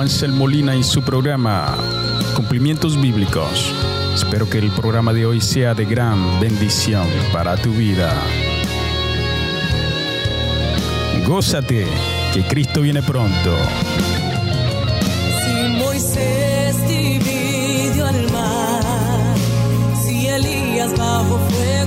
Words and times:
Ansel 0.00 0.32
Molina 0.32 0.74
en 0.74 0.82
su 0.82 1.02
programa 1.02 1.76
Cumplimientos 2.34 2.98
Bíblicos. 2.98 3.70
Espero 4.14 4.48
que 4.48 4.56
el 4.56 4.70
programa 4.70 5.12
de 5.12 5.26
hoy 5.26 5.42
sea 5.42 5.74
de 5.74 5.84
gran 5.84 6.40
bendición 6.40 7.06
para 7.34 7.54
tu 7.58 7.70
vida. 7.72 8.10
Gózate, 11.26 11.86
que 12.32 12.42
Cristo 12.44 12.80
viene 12.80 13.02
pronto. 13.02 13.56
Si 15.44 15.68
Moisés 15.84 16.88
dividió 16.88 18.08
el 18.08 18.32
mar, 18.32 19.34
si 20.02 20.28
Elías 20.28 20.96
bajo 20.96 21.38
fuego 21.50 21.79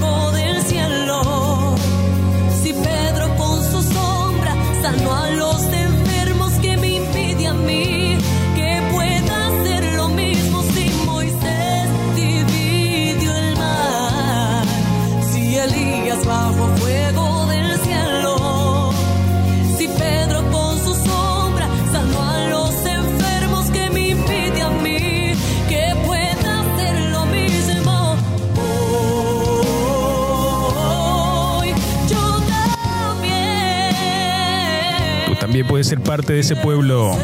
también 35.43 35.67
puedes 35.67 35.87
ser 35.87 35.99
parte 35.99 36.31
de 36.31 36.39
ese 36.39 36.55
pueblo 36.55 37.17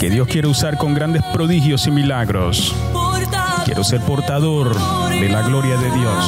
que 0.00 0.08
Dios 0.08 0.26
quiere 0.26 0.48
usar 0.48 0.78
con 0.78 0.94
grandes 0.94 1.22
prodigios 1.34 1.86
y 1.86 1.90
milagros. 1.90 2.74
Quiero 3.66 3.84
ser 3.84 4.00
portador 4.00 4.74
de 5.10 5.28
la 5.28 5.42
gloria 5.42 5.76
de 5.76 5.90
Dios. 5.90 6.24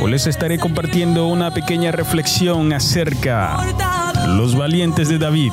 Hoy 0.00 0.10
les 0.12 0.28
estaré 0.28 0.60
compartiendo 0.60 1.26
una 1.26 1.50
pequeña 1.50 1.90
reflexión 1.90 2.72
acerca 2.72 3.58
los 4.36 4.54
valientes 4.54 5.08
de 5.08 5.18
David. 5.18 5.52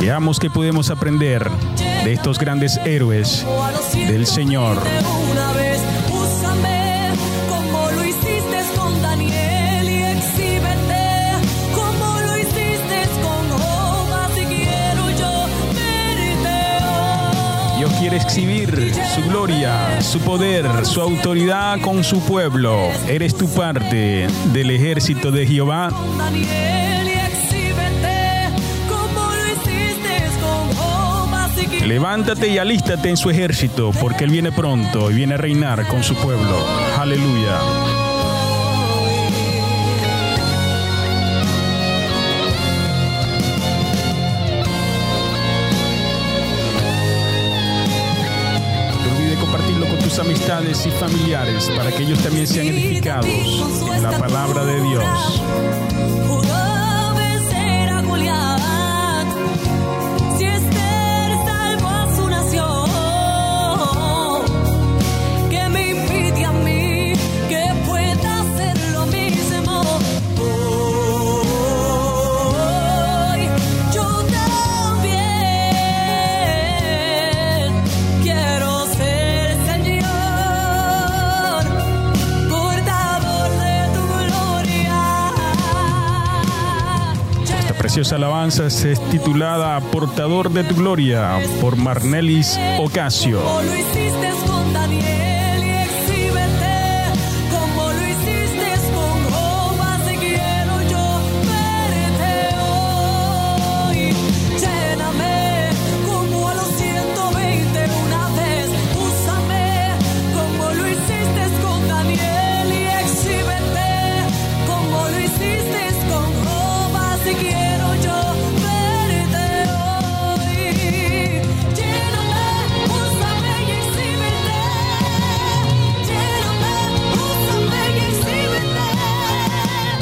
Veamos 0.00 0.38
qué 0.38 0.48
podemos 0.48 0.90
aprender 0.90 1.50
de 2.04 2.12
estos 2.12 2.38
grandes 2.38 2.76
héroes 2.84 3.44
del 4.06 4.26
Señor. 4.26 4.78
Una 5.30 5.52
vez, 5.52 5.80
úsame 6.10 7.10
como 7.48 7.90
lo 7.90 8.04
hiciste 8.04 8.64
con 8.76 9.02
Daniel 9.02 9.90
y 9.90 10.02
exhíbete 10.02 11.32
como 11.74 12.20
lo 12.20 12.38
hiciste 12.38 13.08
con 13.22 13.58
Job. 13.58 14.30
Si 14.34 14.44
quiero 14.46 15.10
yo 15.18 15.46
verte 15.74 16.84
hoy. 16.84 17.78
Dios 17.78 17.92
quiere 17.98 18.16
exhibir 18.16 18.92
su 19.14 19.22
gloria, 19.28 20.00
su 20.00 20.20
poder, 20.20 20.86
su 20.86 21.00
autoridad 21.00 21.80
con 21.80 22.04
su 22.04 22.20
pueblo. 22.20 22.90
Eres 23.06 23.36
tu 23.36 23.48
parte 23.48 24.26
del 24.52 24.70
ejército 24.70 25.30
de 25.30 25.46
Jehová. 25.46 25.90
Levántate 31.88 32.48
y 32.48 32.58
alístate 32.58 33.08
en 33.08 33.16
su 33.16 33.30
ejército, 33.30 33.92
porque 33.98 34.24
Él 34.24 34.30
viene 34.30 34.52
pronto 34.52 35.10
y 35.10 35.14
viene 35.14 35.36
a 35.36 35.38
reinar 35.38 35.88
con 35.88 36.04
su 36.04 36.14
pueblo. 36.16 36.62
Aleluya. 36.98 37.60
No 49.02 49.16
olvides 49.16 49.38
compartirlo 49.38 49.86
con 49.86 49.98
tus 50.00 50.18
amistades 50.18 50.84
y 50.84 50.90
familiares 50.90 51.72
para 51.74 51.90
que 51.90 52.02
ellos 52.02 52.18
también 52.18 52.46
sean 52.46 52.66
edificados 52.66 53.24
en 53.26 54.02
la 54.02 54.10
palabra 54.10 54.62
de 54.66 54.82
Dios. 54.82 55.37
Esta 87.98 88.10
preciosa 88.10 88.26
alabanza 88.26 88.66
es 88.66 89.00
titulada 89.10 89.80
Portador 89.80 90.52
de 90.52 90.62
tu 90.62 90.76
Gloria 90.76 91.40
por 91.60 91.74
Marnelis 91.74 92.56
Ocasio. 92.78 93.40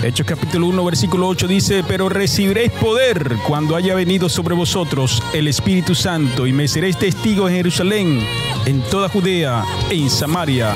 Hechos 0.07 0.25
capítulo 0.25 0.69
1 0.69 0.85
versículo 0.85 1.27
8 1.27 1.49
dice, 1.49 1.83
pero 1.83 2.09
recibiréis 2.09 2.71
poder 2.71 3.39
cuando 3.45 3.75
haya 3.75 3.97
venido 3.97 4.29
sobre 4.29 4.55
vosotros 4.55 5.21
el 5.33 5.49
Espíritu 5.49 5.97
Santo 5.97 6.47
y 6.47 6.53
me 6.53 6.69
seréis 6.69 6.97
testigos 6.97 7.51
en 7.51 7.57
Jerusalén, 7.57 8.25
en 8.67 8.83
toda 8.83 9.09
Judea, 9.09 9.65
en 9.91 10.09
Samaria 10.09 10.75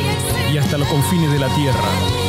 y 0.53 0.59
hasta 0.59 0.79
los 0.79 0.89
confines 0.89 1.31
de 1.31 1.39
la 1.39 1.55
tierra. 1.55 2.20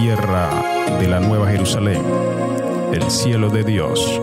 Tierra 0.00 0.48
de 0.98 1.08
la 1.08 1.20
Nueva 1.20 1.50
Jerusalén, 1.50 2.00
el 2.90 3.10
cielo 3.10 3.50
de 3.50 3.64
Dios. 3.64 4.18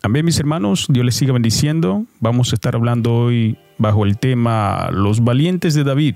Amén, 0.00 0.24
mis 0.24 0.38
hermanos. 0.38 0.86
Dios 0.88 1.04
les 1.04 1.16
siga 1.16 1.32
bendiciendo. 1.32 2.04
Vamos 2.20 2.52
a 2.52 2.54
estar 2.54 2.76
hablando 2.76 3.12
hoy 3.12 3.58
bajo 3.78 4.04
el 4.04 4.16
tema 4.16 4.90
Los 4.92 5.24
valientes 5.24 5.74
de 5.74 5.82
David. 5.82 6.14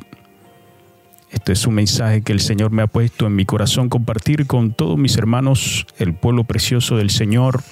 Este 1.33 1.53
es 1.53 1.67
un 1.67 1.75
mensaje 1.75 2.23
que 2.23 2.31
el 2.31 2.39
Señor 2.39 2.71
me 2.71 2.83
ha 2.83 2.87
puesto 2.87 3.27
en 3.27 3.35
mi 3.35 3.45
corazón 3.45 3.89
compartir 3.89 4.47
con 4.47 4.73
todos 4.73 4.97
mis 4.97 5.17
hermanos, 5.17 5.85
el 5.99 6.15
pueblo 6.15 6.45
precioso 6.45 6.97
del 6.97 7.11
Señor, 7.11 7.65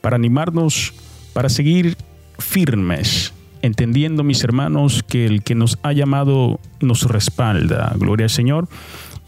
para 0.00 0.14
animarnos, 0.14 0.94
para 1.32 1.48
seguir 1.48 1.96
firmes, 2.38 3.34
entendiendo, 3.60 4.22
mis 4.22 4.44
hermanos, 4.44 5.02
que 5.02 5.26
el 5.26 5.42
que 5.42 5.56
nos 5.56 5.80
ha 5.82 5.92
llamado 5.92 6.60
nos 6.80 7.02
respalda. 7.02 7.92
Gloria 7.98 8.26
al 8.26 8.30
Señor. 8.30 8.68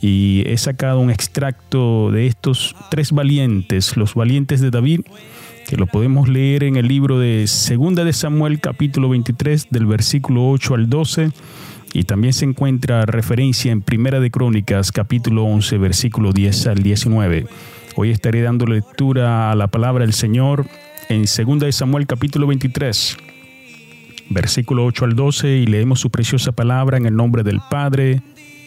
Y 0.06 0.42
he 0.44 0.58
sacado 0.58 1.00
un 1.00 1.10
extracto 1.10 2.10
de 2.10 2.26
estos 2.26 2.76
tres 2.90 3.10
valientes, 3.10 3.96
los 3.96 4.12
valientes 4.12 4.60
de 4.60 4.70
David, 4.70 5.00
que 5.66 5.78
lo 5.78 5.86
podemos 5.86 6.28
leer 6.28 6.62
en 6.62 6.76
el 6.76 6.88
libro 6.88 7.18
de 7.18 7.46
Segunda 7.46 8.04
de 8.04 8.12
Samuel 8.12 8.60
capítulo 8.60 9.08
23 9.08 9.68
del 9.70 9.86
versículo 9.86 10.50
8 10.50 10.74
al 10.74 10.90
12 10.90 11.30
y 11.94 12.04
también 12.04 12.34
se 12.34 12.44
encuentra 12.44 13.06
referencia 13.06 13.72
en 13.72 13.80
Primera 13.80 14.20
de 14.20 14.30
Crónicas 14.30 14.92
capítulo 14.92 15.44
11 15.44 15.78
versículo 15.78 16.34
10 16.34 16.66
al 16.66 16.82
19. 16.82 17.46
Hoy 17.96 18.10
estaré 18.10 18.42
dando 18.42 18.66
lectura 18.66 19.52
a 19.52 19.54
la 19.54 19.68
palabra 19.68 20.04
del 20.04 20.12
Señor 20.12 20.66
en 21.08 21.26
Segunda 21.26 21.64
de 21.64 21.72
Samuel 21.72 22.06
capítulo 22.06 22.46
23 22.46 23.16
versículo 24.28 24.84
8 24.84 25.06
al 25.06 25.16
12 25.16 25.48
y 25.48 25.66
leemos 25.66 26.00
su 26.00 26.10
preciosa 26.10 26.52
palabra 26.52 26.98
en 26.98 27.06
el 27.06 27.16
nombre 27.16 27.42
del 27.42 27.60
Padre, 27.70 28.20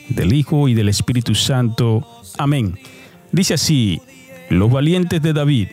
del 0.10 0.34
Hijo 0.34 0.68
y 0.68 0.74
del 0.74 0.90
Espíritu 0.90 1.36
Santo. 1.36 2.08
Amén. 2.38 2.78
Dice 3.32 3.54
así, 3.54 4.02
los 4.50 4.72
valientes 4.72 5.22
de 5.22 5.34
David. 5.34 5.68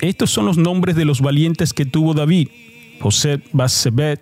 Estos 0.00 0.30
son 0.30 0.46
los 0.46 0.56
nombres 0.56 0.96
de 0.96 1.04
los 1.04 1.20
valientes 1.20 1.72
que 1.72 1.84
tuvo 1.84 2.14
David. 2.14 2.48
José 3.00 3.40
Basebet, 3.52 4.20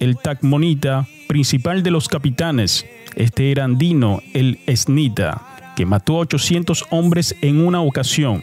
el 0.00 0.16
Tacmonita, 0.16 1.06
principal 1.26 1.82
de 1.82 1.90
los 1.90 2.08
capitanes. 2.08 2.86
Este 3.14 3.50
era 3.50 3.64
Andino, 3.64 4.20
el 4.34 4.58
Esnita, 4.66 5.74
que 5.76 5.86
mató 5.86 6.16
a 6.16 6.20
800 6.20 6.86
hombres 6.90 7.36
en 7.40 7.64
una 7.64 7.80
ocasión. 7.80 8.42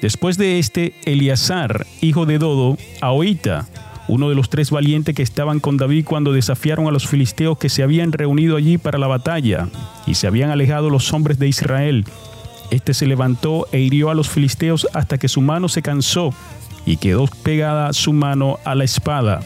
Después 0.00 0.38
de 0.38 0.58
este, 0.58 0.94
Eleazar, 1.04 1.86
hijo 2.00 2.24
de 2.24 2.38
Dodo, 2.38 2.78
Aoita, 3.00 3.66
uno 4.08 4.30
de 4.30 4.34
los 4.34 4.48
tres 4.48 4.70
valientes 4.70 5.14
que 5.14 5.22
estaban 5.22 5.60
con 5.60 5.76
David 5.76 6.04
cuando 6.06 6.32
desafiaron 6.32 6.86
a 6.88 6.90
los 6.90 7.06
filisteos 7.06 7.58
que 7.58 7.68
se 7.68 7.82
habían 7.82 8.12
reunido 8.12 8.56
allí 8.56 8.78
para 8.78 8.98
la 8.98 9.06
batalla 9.06 9.68
y 10.06 10.14
se 10.14 10.26
habían 10.26 10.50
alejado 10.50 10.90
los 10.90 11.12
hombres 11.12 11.38
de 11.38 11.46
Israel. 11.46 12.06
Este 12.70 12.94
se 12.94 13.06
levantó 13.06 13.66
e 13.70 13.80
hirió 13.80 14.10
a 14.10 14.14
los 14.14 14.28
filisteos 14.28 14.88
hasta 14.94 15.18
que 15.18 15.28
su 15.28 15.42
mano 15.42 15.68
se 15.68 15.82
cansó 15.82 16.34
y 16.86 16.96
quedó 16.96 17.26
pegada 17.42 17.92
su 17.92 18.12
mano 18.14 18.58
a 18.64 18.74
la 18.74 18.84
espada. 18.84 19.40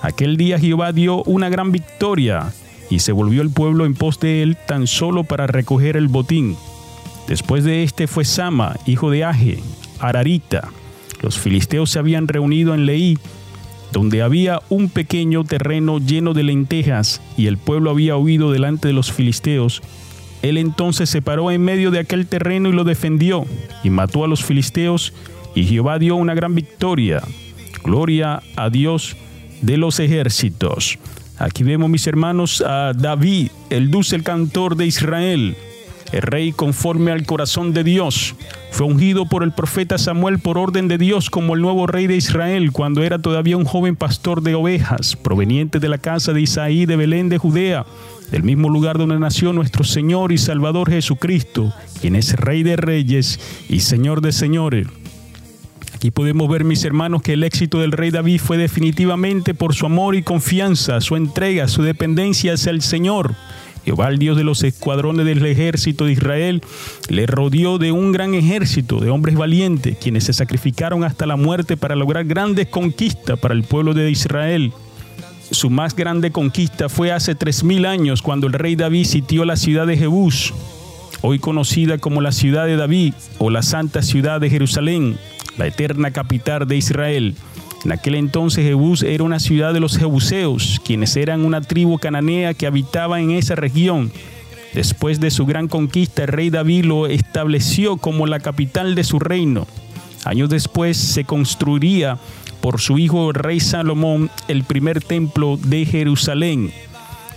Aquel 0.00 0.36
día 0.36 0.60
Jehová 0.60 0.92
dio 0.92 1.24
una 1.24 1.48
gran 1.48 1.72
victoria 1.72 2.52
y 2.90 3.00
se 3.00 3.12
volvió 3.12 3.42
el 3.42 3.50
pueblo 3.50 3.84
en 3.84 3.94
pos 3.94 4.20
de 4.20 4.42
él 4.42 4.56
tan 4.66 4.86
solo 4.86 5.24
para 5.24 5.48
recoger 5.48 5.96
el 5.96 6.06
botín. 6.06 6.56
Después 7.26 7.64
de 7.64 7.82
este 7.82 8.06
fue 8.06 8.24
Sama, 8.24 8.76
hijo 8.86 9.10
de 9.10 9.24
Age, 9.24 9.58
Ararita. 9.98 10.68
Los 11.20 11.36
filisteos 11.36 11.90
se 11.90 11.98
habían 11.98 12.28
reunido 12.28 12.74
en 12.74 12.86
Leí 12.86 13.18
donde 13.92 14.22
había 14.22 14.60
un 14.68 14.88
pequeño 14.88 15.44
terreno 15.44 15.98
lleno 15.98 16.34
de 16.34 16.42
lentejas 16.42 17.20
y 17.36 17.46
el 17.46 17.58
pueblo 17.58 17.90
había 17.90 18.16
huido 18.16 18.52
delante 18.52 18.88
de 18.88 18.94
los 18.94 19.12
filisteos, 19.12 19.82
él 20.42 20.56
entonces 20.56 21.10
se 21.10 21.22
paró 21.22 21.50
en 21.50 21.62
medio 21.62 21.90
de 21.90 21.98
aquel 21.98 22.26
terreno 22.26 22.68
y 22.68 22.72
lo 22.72 22.84
defendió 22.84 23.44
y 23.82 23.90
mató 23.90 24.24
a 24.24 24.28
los 24.28 24.44
filisteos 24.44 25.12
y 25.54 25.64
Jehová 25.64 25.98
dio 25.98 26.16
una 26.16 26.34
gran 26.34 26.54
victoria. 26.54 27.22
Gloria 27.82 28.42
a 28.56 28.70
Dios 28.70 29.16
de 29.62 29.76
los 29.76 29.98
ejércitos. 29.98 30.98
Aquí 31.38 31.62
vemos 31.62 31.88
mis 31.88 32.06
hermanos 32.06 32.62
a 32.66 32.92
David, 32.92 33.50
el 33.70 33.90
dulce 33.90 34.22
cantor 34.22 34.76
de 34.76 34.86
Israel, 34.86 35.56
el 36.12 36.22
rey 36.22 36.52
conforme 36.52 37.12
al 37.12 37.26
corazón 37.26 37.72
de 37.72 37.84
Dios. 37.84 38.34
Fue 38.70 38.86
ungido 38.86 39.26
por 39.26 39.42
el 39.42 39.52
profeta 39.52 39.98
Samuel 39.98 40.38
por 40.38 40.58
orden 40.58 40.88
de 40.88 40.98
Dios 40.98 41.30
como 41.30 41.54
el 41.54 41.62
nuevo 41.62 41.86
rey 41.86 42.06
de 42.06 42.16
Israel 42.16 42.72
cuando 42.72 43.02
era 43.02 43.18
todavía 43.18 43.56
un 43.56 43.64
joven 43.64 43.96
pastor 43.96 44.42
de 44.42 44.54
ovejas, 44.54 45.16
proveniente 45.16 45.80
de 45.80 45.88
la 45.88 45.98
casa 45.98 46.32
de 46.32 46.42
Isaí 46.42 46.86
de 46.86 46.96
Belén 46.96 47.28
de 47.28 47.38
Judea, 47.38 47.86
del 48.30 48.42
mismo 48.42 48.68
lugar 48.68 48.98
donde 48.98 49.18
nació 49.18 49.52
nuestro 49.52 49.84
Señor 49.84 50.32
y 50.32 50.38
Salvador 50.38 50.90
Jesucristo, 50.90 51.72
quien 52.00 52.16
es 52.16 52.34
Rey 52.34 52.62
de 52.62 52.76
Reyes 52.76 53.40
y 53.68 53.80
Señor 53.80 54.20
de 54.20 54.32
Señores. 54.32 54.86
Aquí 55.98 56.12
podemos 56.12 56.48
ver, 56.48 56.62
mis 56.62 56.84
hermanos, 56.84 57.22
que 57.22 57.32
el 57.32 57.42
éxito 57.42 57.80
del 57.80 57.90
rey 57.90 58.12
David 58.12 58.40
fue 58.40 58.56
definitivamente 58.56 59.52
por 59.52 59.74
su 59.74 59.84
amor 59.84 60.14
y 60.14 60.22
confianza, 60.22 61.00
su 61.00 61.16
entrega, 61.16 61.66
su 61.66 61.82
dependencia 61.82 62.52
hacia 62.54 62.70
el 62.70 62.82
Señor. 62.82 63.34
Jehová, 63.88 64.10
el 64.10 64.18
Dios 64.18 64.36
de 64.36 64.44
los 64.44 64.62
escuadrones 64.64 65.24
del 65.24 65.44
ejército 65.46 66.04
de 66.04 66.12
Israel, 66.12 66.60
le 67.08 67.26
rodeó 67.26 67.78
de 67.78 67.90
un 67.90 68.12
gran 68.12 68.34
ejército 68.34 69.00
de 69.00 69.08
hombres 69.08 69.34
valientes, 69.34 69.96
quienes 69.96 70.24
se 70.24 70.34
sacrificaron 70.34 71.04
hasta 71.04 71.24
la 71.24 71.36
muerte 71.36 71.78
para 71.78 71.96
lograr 71.96 72.26
grandes 72.26 72.66
conquistas 72.68 73.38
para 73.38 73.54
el 73.54 73.62
pueblo 73.62 73.94
de 73.94 74.10
Israel. 74.10 74.74
Su 75.50 75.70
más 75.70 75.96
grande 75.96 76.30
conquista 76.30 76.90
fue 76.90 77.12
hace 77.12 77.34
tres 77.34 77.64
mil 77.64 77.86
años, 77.86 78.20
cuando 78.20 78.46
el 78.46 78.52
rey 78.52 78.76
David 78.76 79.06
sitió 79.06 79.46
la 79.46 79.56
ciudad 79.56 79.86
de 79.86 79.96
Jebús, 79.96 80.52
hoy 81.22 81.38
conocida 81.38 81.96
como 81.96 82.20
la 82.20 82.32
ciudad 82.32 82.66
de 82.66 82.76
David 82.76 83.14
o 83.38 83.48
la 83.48 83.62
santa 83.62 84.02
ciudad 84.02 84.38
de 84.38 84.50
Jerusalén, 84.50 85.16
la 85.56 85.66
eterna 85.66 86.10
capital 86.10 86.68
de 86.68 86.76
Israel. 86.76 87.36
En 87.84 87.92
aquel 87.92 88.16
entonces 88.16 88.64
Jebús 88.64 89.02
era 89.02 89.22
una 89.24 89.38
ciudad 89.38 89.72
de 89.72 89.80
los 89.80 89.96
jebuseos, 89.96 90.80
quienes 90.84 91.16
eran 91.16 91.44
una 91.44 91.60
tribu 91.60 91.98
cananea 91.98 92.54
que 92.54 92.66
habitaba 92.66 93.20
en 93.20 93.30
esa 93.30 93.54
región. 93.54 94.10
Después 94.74 95.20
de 95.20 95.30
su 95.30 95.46
gran 95.46 95.68
conquista, 95.68 96.22
el 96.22 96.28
rey 96.28 96.50
David 96.50 96.84
lo 96.84 97.06
estableció 97.06 97.96
como 97.96 98.26
la 98.26 98.40
capital 98.40 98.94
de 98.94 99.04
su 99.04 99.18
reino. 99.18 99.66
Años 100.24 100.50
después 100.50 100.96
se 100.96 101.24
construiría 101.24 102.18
por 102.60 102.80
su 102.80 102.98
hijo 102.98 103.30
el 103.30 103.34
rey 103.34 103.60
Salomón 103.60 104.30
el 104.48 104.64
primer 104.64 105.02
templo 105.02 105.58
de 105.62 105.86
Jerusalén. 105.86 106.72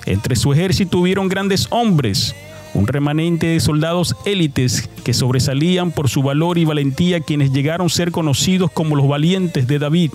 Entre 0.06 0.36
su 0.36 0.52
ejército 0.52 0.98
hubieron 0.98 1.30
grandes 1.30 1.68
hombres, 1.70 2.36
un 2.74 2.88
remanente 2.88 3.48
de 3.48 3.60
soldados 3.60 4.16
élites 4.26 4.90
que 5.04 5.14
sobresalían 5.14 5.92
por 5.92 6.10
su 6.10 6.24
valor 6.24 6.58
y 6.58 6.66
valentía, 6.66 7.20
quienes 7.20 7.52
llegaron 7.52 7.88
a 7.88 7.90
ser 7.90 8.12
conocidos 8.12 8.72
como 8.72 8.96
los 8.96 9.08
valientes 9.08 9.68
de 9.68 9.80
David. 9.80 10.12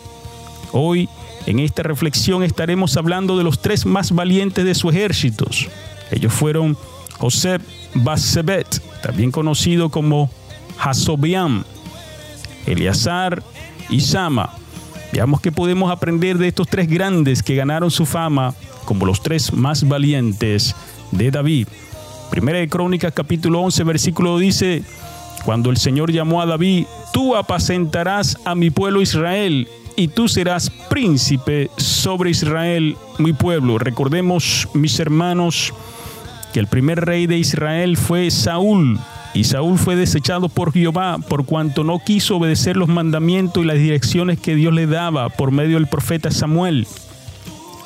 Hoy, 0.72 1.08
en 1.46 1.58
esta 1.58 1.82
reflexión, 1.82 2.42
estaremos 2.42 2.96
hablando 2.96 3.36
de 3.36 3.44
los 3.44 3.60
tres 3.60 3.86
más 3.86 4.12
valientes 4.12 4.64
de 4.64 4.74
sus 4.74 4.94
ejércitos. 4.94 5.68
Ellos 6.10 6.32
fueron 6.32 6.76
José 7.18 7.58
Basebet, 7.94 8.82
también 9.02 9.30
conocido 9.30 9.90
como 9.90 10.30
Hasobiam, 10.78 11.64
Eleazar 12.66 13.42
y 13.88 14.00
Sama. 14.00 14.54
Veamos 15.12 15.40
qué 15.40 15.52
podemos 15.52 15.90
aprender 15.90 16.36
de 16.38 16.48
estos 16.48 16.68
tres 16.68 16.88
grandes 16.88 17.42
que 17.42 17.54
ganaron 17.54 17.90
su 17.90 18.06
fama 18.06 18.54
como 18.84 19.06
los 19.06 19.22
tres 19.22 19.52
más 19.52 19.86
valientes 19.86 20.74
de 21.10 21.30
David. 21.30 21.68
Primera 22.30 22.58
de 22.58 22.68
Crónicas 22.68 23.12
capítulo 23.12 23.60
11 23.60 23.84
versículo 23.84 24.38
dice, 24.38 24.82
cuando 25.44 25.70
el 25.70 25.76
Señor 25.76 26.12
llamó 26.12 26.42
a 26.42 26.46
David, 26.46 26.86
tú 27.12 27.36
apacentarás 27.36 28.38
a 28.44 28.54
mi 28.54 28.70
pueblo 28.70 29.00
Israel 29.00 29.68
y 29.96 30.08
tú 30.08 30.28
serás 30.28 30.70
príncipe 30.90 31.70
sobre 31.76 32.30
Israel, 32.30 32.96
mi 33.18 33.32
pueblo. 33.32 33.78
Recordemos, 33.78 34.68
mis 34.74 34.98
hermanos, 35.00 35.72
que 36.52 36.60
el 36.60 36.66
primer 36.66 37.04
rey 37.04 37.26
de 37.26 37.38
Israel 37.38 37.96
fue 37.96 38.30
Saúl, 38.30 38.98
y 39.34 39.44
Saúl 39.44 39.78
fue 39.78 39.96
desechado 39.96 40.48
por 40.48 40.72
Jehová 40.72 41.18
por 41.28 41.44
cuanto 41.44 41.84
no 41.84 41.98
quiso 41.98 42.36
obedecer 42.36 42.76
los 42.76 42.88
mandamientos 42.88 43.62
y 43.62 43.66
las 43.66 43.76
direcciones 43.76 44.40
que 44.40 44.54
Dios 44.54 44.72
le 44.72 44.86
daba 44.86 45.28
por 45.28 45.50
medio 45.50 45.76
del 45.76 45.88
profeta 45.88 46.30
Samuel. 46.30 46.86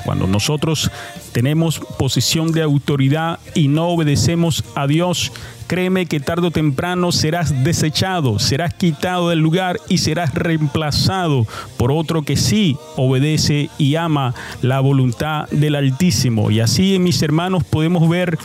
Cuando 0.05 0.27
nosotros 0.27 0.91
tenemos 1.33 1.81
posición 1.99 2.53
de 2.53 2.63
autoridad 2.63 3.39
y 3.55 3.69
no 3.69 3.89
obedecemos 3.89 4.65
a 4.75 4.87
Dios, 4.87 5.33
créeme 5.67 6.07
que 6.07 6.19
tarde 6.19 6.49
o 6.49 6.51
temprano 6.51 7.13
serás 7.13 7.63
desechado, 7.63 8.39
serás 8.39 8.75
quitado 8.75 9.29
del 9.29 9.39
lugar 9.39 9.79
y 9.89 9.99
serás 9.99 10.35
reemplazado 10.35 11.47
por 11.77 11.93
otro 11.93 12.23
que 12.23 12.37
sí 12.37 12.77
obedece 12.97 13.71
y 13.79 13.95
ama 13.95 14.35
la 14.63 14.81
voluntad 14.81 15.49
del 15.51 15.77
Altísimo. 15.77 16.51
Y 16.51 16.61
así, 16.61 16.99
mis 16.99 17.23
hermanos, 17.23 17.63
podemos 17.63 18.09
ver 18.09 18.37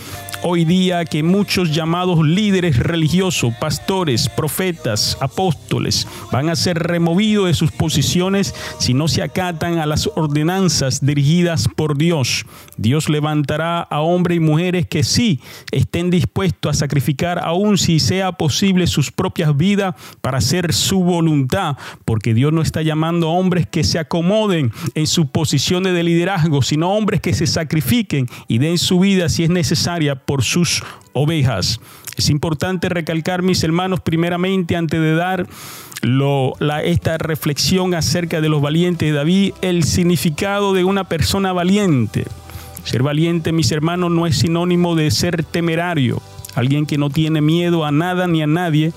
hoy 0.47 0.63
día 0.63 1.05
que 1.05 1.23
muchos 1.23 1.73
llamados 1.73 2.23
líderes 2.23 2.77
religiosos, 2.77 3.51
pastores, 3.55 4.29
profetas, 4.29 5.17
apóstoles, 5.19 6.07
van 6.31 6.49
a 6.49 6.55
ser 6.55 6.77
removidos 6.77 7.47
de 7.47 7.55
sus 7.55 7.71
posiciones 7.71 8.53
si 8.77 8.93
no 8.93 9.07
se 9.07 9.23
acatan 9.23 9.79
a 9.79 9.87
las 9.87 10.07
ordenanzas 10.15 11.03
dirigidas 11.03 11.67
por 11.75 11.97
Dios. 11.97 12.45
Dios 12.77 13.09
levantará 13.09 13.79
a 13.81 14.01
hombres 14.01 14.37
y 14.37 14.39
mujeres 14.39 14.85
que 14.85 15.03
sí 15.03 15.39
estén 15.71 16.11
dispuestos 16.11 16.75
a 16.75 16.77
sacrificar, 16.77 17.39
aun 17.39 17.79
si 17.79 17.99
sea 17.99 18.33
posible, 18.33 18.85
sus 18.85 19.11
propias 19.11 19.57
vidas 19.57 19.95
para 20.21 20.37
hacer 20.37 20.73
su 20.73 21.03
voluntad, 21.03 21.75
porque 22.05 22.35
Dios 22.35 22.53
no 22.53 22.61
está 22.61 22.83
llamando 22.83 23.29
a 23.29 23.31
hombres 23.31 23.65
que 23.65 23.83
se 23.83 23.97
acomoden 23.97 24.71
en 24.93 25.07
sus 25.07 25.25
posiciones 25.25 25.95
de 25.95 26.03
liderazgo, 26.03 26.61
sino 26.61 26.93
hombres 26.93 27.19
que 27.19 27.33
se 27.33 27.47
sacrifiquen 27.47 28.27
y 28.47 28.59
den 28.59 28.77
su 28.77 28.99
vida 28.99 29.27
si 29.27 29.43
es 29.43 29.49
necesaria 29.49 30.13
sus 30.43 30.83
ovejas. 31.13 31.79
Es 32.17 32.29
importante 32.29 32.89
recalcar, 32.89 33.41
mis 33.41 33.63
hermanos, 33.63 33.99
primeramente, 33.99 34.75
antes 34.75 34.99
de 34.99 35.15
dar 35.15 35.47
esta 36.83 37.17
reflexión 37.17 37.93
acerca 37.93 38.39
de 38.39 38.47
los 38.47 38.61
valientes 38.61 39.09
de 39.09 39.15
David, 39.15 39.53
el 39.61 39.83
significado 39.83 40.73
de 40.73 40.83
una 40.83 41.05
persona 41.05 41.51
valiente. 41.51 42.25
Ser 42.83 43.01
valiente, 43.03 43.51
mis 43.51 43.71
hermanos, 43.71 44.11
no 44.11 44.27
es 44.27 44.37
sinónimo 44.37 44.95
de 44.95 45.09
ser 45.09 45.43
temerario, 45.43 46.21
alguien 46.53 46.85
que 46.85 46.97
no 46.97 47.09
tiene 47.09 47.41
miedo 47.41 47.83
a 47.83 47.91
nada 47.91 48.27
ni 48.27 48.41
a 48.43 48.47
nadie, 48.47 48.93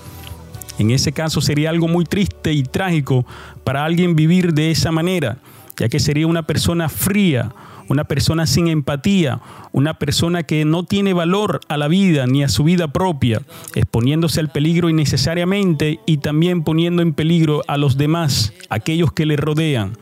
En 0.79 0.91
ese 0.91 1.11
caso 1.11 1.41
sería 1.41 1.69
algo 1.69 1.89
muy 1.89 2.05
triste 2.05 2.53
y 2.53 2.63
trágico 2.63 3.25
para 3.65 3.83
alguien 3.83 4.15
vivir 4.15 4.53
de 4.53 4.71
esa 4.71 4.91
manera, 4.91 5.37
ya 5.77 5.89
que 5.89 5.99
sería 5.99 6.25
una 6.25 6.43
persona 6.43 6.87
fría, 6.87 7.51
una 7.89 8.05
persona 8.05 8.47
sin 8.47 8.67
empatía, 8.67 9.41
una 9.71 9.95
persona 9.95 10.43
que 10.43 10.63
no 10.63 10.83
tiene 10.83 11.13
valor 11.13 11.59
a 11.67 11.77
la 11.77 11.87
vida 11.87 12.27
ni 12.27 12.43
a 12.43 12.49
su 12.49 12.63
vida 12.63 12.93
propia, 12.93 13.41
exponiéndose 13.75 14.39
al 14.39 14.51
peligro 14.51 14.89
innecesariamente 14.89 15.99
y 16.05 16.17
también 16.17 16.63
poniendo 16.63 17.01
en 17.01 17.13
peligro 17.13 17.63
a 17.67 17.77
los 17.77 17.97
demás, 17.97 18.53
aquellos 18.69 19.11
que 19.11 19.25
le 19.25 19.35
rodean. 19.35 19.97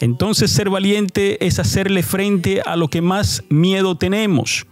Entonces 0.00 0.50
ser 0.50 0.70
valiente 0.70 1.44
es 1.46 1.58
hacerle 1.58 2.02
frente 2.02 2.62
a 2.64 2.76
lo 2.76 2.88
que 2.88 3.02
más 3.02 3.44
miedo 3.48 3.96
tenemos. 3.96 4.66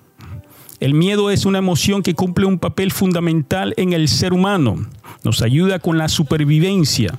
El 0.81 0.95
miedo 0.95 1.31
es 1.31 1.45
una 1.45 1.59
emoción 1.59 2.03
que 2.03 2.15
cumple 2.15 2.47
un 2.47 2.59
papel 2.59 2.91
fundamental 2.91 3.75
en 3.77 3.93
el 3.93 4.09
ser 4.09 4.33
humano. 4.33 4.87
Nos 5.23 5.43
ayuda 5.43 5.79
con 5.79 5.99
la 5.99 6.09
supervivencia. 6.09 7.19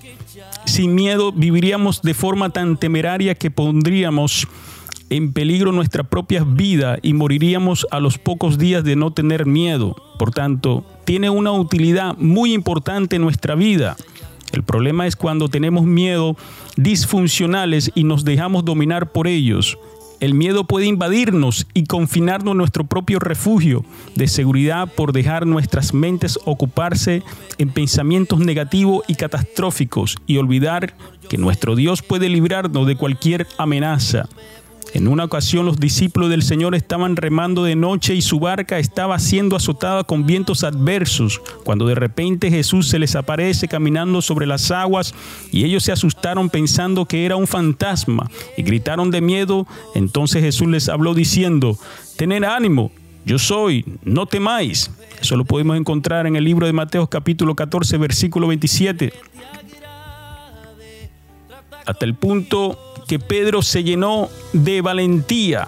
Sin 0.66 0.96
miedo 0.96 1.32
viviríamos 1.32 2.02
de 2.02 2.14
forma 2.14 2.50
tan 2.50 2.78
temeraria 2.78 3.36
que 3.36 3.52
pondríamos 3.52 4.48
en 5.12 5.34
peligro 5.34 5.74
nuestra 5.74 6.04
propia 6.04 6.46
vida 6.46 6.98
y 7.02 7.14
moriríamos 7.14 7.86
a 7.92 8.00
los 8.00 8.18
pocos 8.18 8.58
días 8.58 8.86
de 8.86 8.96
no 8.96 9.12
tener 9.12 9.46
miedo. 9.46 9.94
Por 10.18 10.32
tanto, 10.32 10.86
tiene 11.04 11.30
una 11.30 11.52
utilidad 11.52 12.16
muy 12.18 12.54
importante 12.54 13.18
en 13.18 13.22
nuestra 13.22 13.56
vida. 13.56 13.98
El 14.54 14.64
problema 14.64 15.06
es 15.08 15.18
cuando 15.18 15.50
tenemos 15.50 15.84
miedo 15.84 16.38
disfuncionales 16.78 17.92
y 17.94 18.06
nos 18.06 18.24
dejamos 18.24 18.64
dominar 18.64 19.12
por 19.12 19.28
ellos. 19.28 19.78
El 20.22 20.34
miedo 20.34 20.64
puede 20.64 20.86
invadirnos 20.86 21.68
y 21.74 21.86
confinarnos 21.86 22.54
en 22.54 22.60
nuestro 22.60 22.86
propio 22.86 23.20
refugio 23.20 23.84
de 24.16 24.28
seguridad 24.30 24.88
por 24.96 25.12
dejar 25.12 25.46
nuestras 25.46 25.94
mentes 25.94 26.40
ocuparse 26.46 27.22
en 27.58 27.70
pensamientos 27.70 28.40
negativos 28.40 29.04
y 29.10 29.16
catastróficos 29.16 30.18
y 30.26 30.38
olvidar 30.38 30.96
que 31.28 31.38
nuestro 31.38 31.76
Dios 31.76 32.02
puede 32.02 32.30
librarnos 32.30 32.88
de 32.88 32.96
cualquier 32.96 33.48
amenaza. 33.58 34.30
En 34.94 35.08
una 35.08 35.24
ocasión 35.24 35.66
los 35.66 35.80
discípulos 35.80 36.30
del 36.30 36.44
Señor 36.44 36.76
estaban 36.76 37.16
remando 37.16 37.64
de 37.64 37.76
noche 37.76 38.14
y 38.14 38.22
su 38.22 38.40
barca 38.40 38.78
estaba 38.78 39.18
siendo 39.20 39.56
azotada 39.56 40.04
con 40.04 40.26
vientos 40.26 40.66
adversos, 40.66 41.42
cuando 41.64 41.88
de 41.88 41.96
repente 41.96 42.50
Jesús 42.50 42.90
se 42.90 43.00
les 43.00 43.16
aparece 43.16 43.70
caminando 43.70 44.22
sobre 44.22 44.46
las 44.46 44.70
aguas 44.70 45.16
y 45.50 45.64
ellos 45.64 45.84
se 45.84 45.94
asustaron 45.94 46.50
pensando 46.50 47.06
que 47.06 47.26
era 47.26 47.38
un 47.38 47.48
fantasma 47.48 48.30
y 48.58 48.64
gritaron 48.64 49.12
de 49.12 49.22
miedo. 49.22 49.66
Entonces 49.96 50.44
Jesús 50.44 50.68
les 50.68 50.90
habló 50.90 51.14
diciendo, 51.14 51.78
tened 52.18 52.44
ánimo, 52.44 52.92
yo 53.26 53.40
soy, 53.40 53.86
no 54.04 54.26
temáis. 54.26 54.92
Eso 55.22 55.38
lo 55.38 55.46
podemos 55.46 55.78
encontrar 55.78 56.28
en 56.28 56.36
el 56.36 56.44
libro 56.44 56.66
de 56.66 56.74
Mateo 56.74 57.08
capítulo 57.08 57.56
14 57.56 57.98
versículo 57.98 58.48
27. 58.48 59.14
Hasta 61.86 62.06
el 62.06 62.16
punto 62.16 62.78
que 63.12 63.20
Pedro 63.20 63.62
se 63.62 63.84
llenó 63.84 64.30
de 64.54 64.80
valentía 64.80 65.68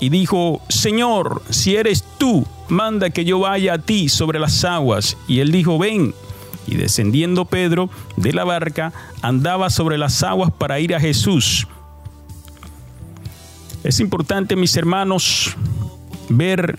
y 0.00 0.10
dijo, 0.10 0.60
Señor, 0.68 1.40
si 1.48 1.76
eres 1.76 2.04
tú, 2.18 2.46
manda 2.68 3.08
que 3.08 3.24
yo 3.24 3.38
vaya 3.38 3.72
a 3.72 3.78
ti 3.78 4.10
sobre 4.10 4.38
las 4.38 4.66
aguas. 4.66 5.16
Y 5.26 5.38
él 5.38 5.50
dijo, 5.50 5.78
ven. 5.78 6.14
Y 6.66 6.74
descendiendo 6.74 7.46
Pedro 7.46 7.88
de 8.18 8.34
la 8.34 8.44
barca, 8.44 8.92
andaba 9.22 9.70
sobre 9.70 9.96
las 9.96 10.22
aguas 10.22 10.50
para 10.52 10.78
ir 10.78 10.94
a 10.94 11.00
Jesús. 11.00 11.66
Es 13.82 13.98
importante, 13.98 14.54
mis 14.54 14.76
hermanos, 14.76 15.56
ver 16.28 16.78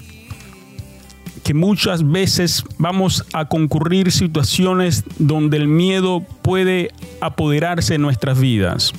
que 1.44 1.56
muchas 1.56 2.08
veces 2.08 2.64
vamos 2.78 3.26
a 3.34 3.46
concurrir 3.46 4.12
situaciones 4.12 5.04
donde 5.18 5.58
el 5.58 5.68
miedo 5.68 6.24
puede 6.44 6.92
apoderarse 7.22 7.96
en 7.96 8.04
nuestras 8.04 8.40
vidas. 8.40 8.94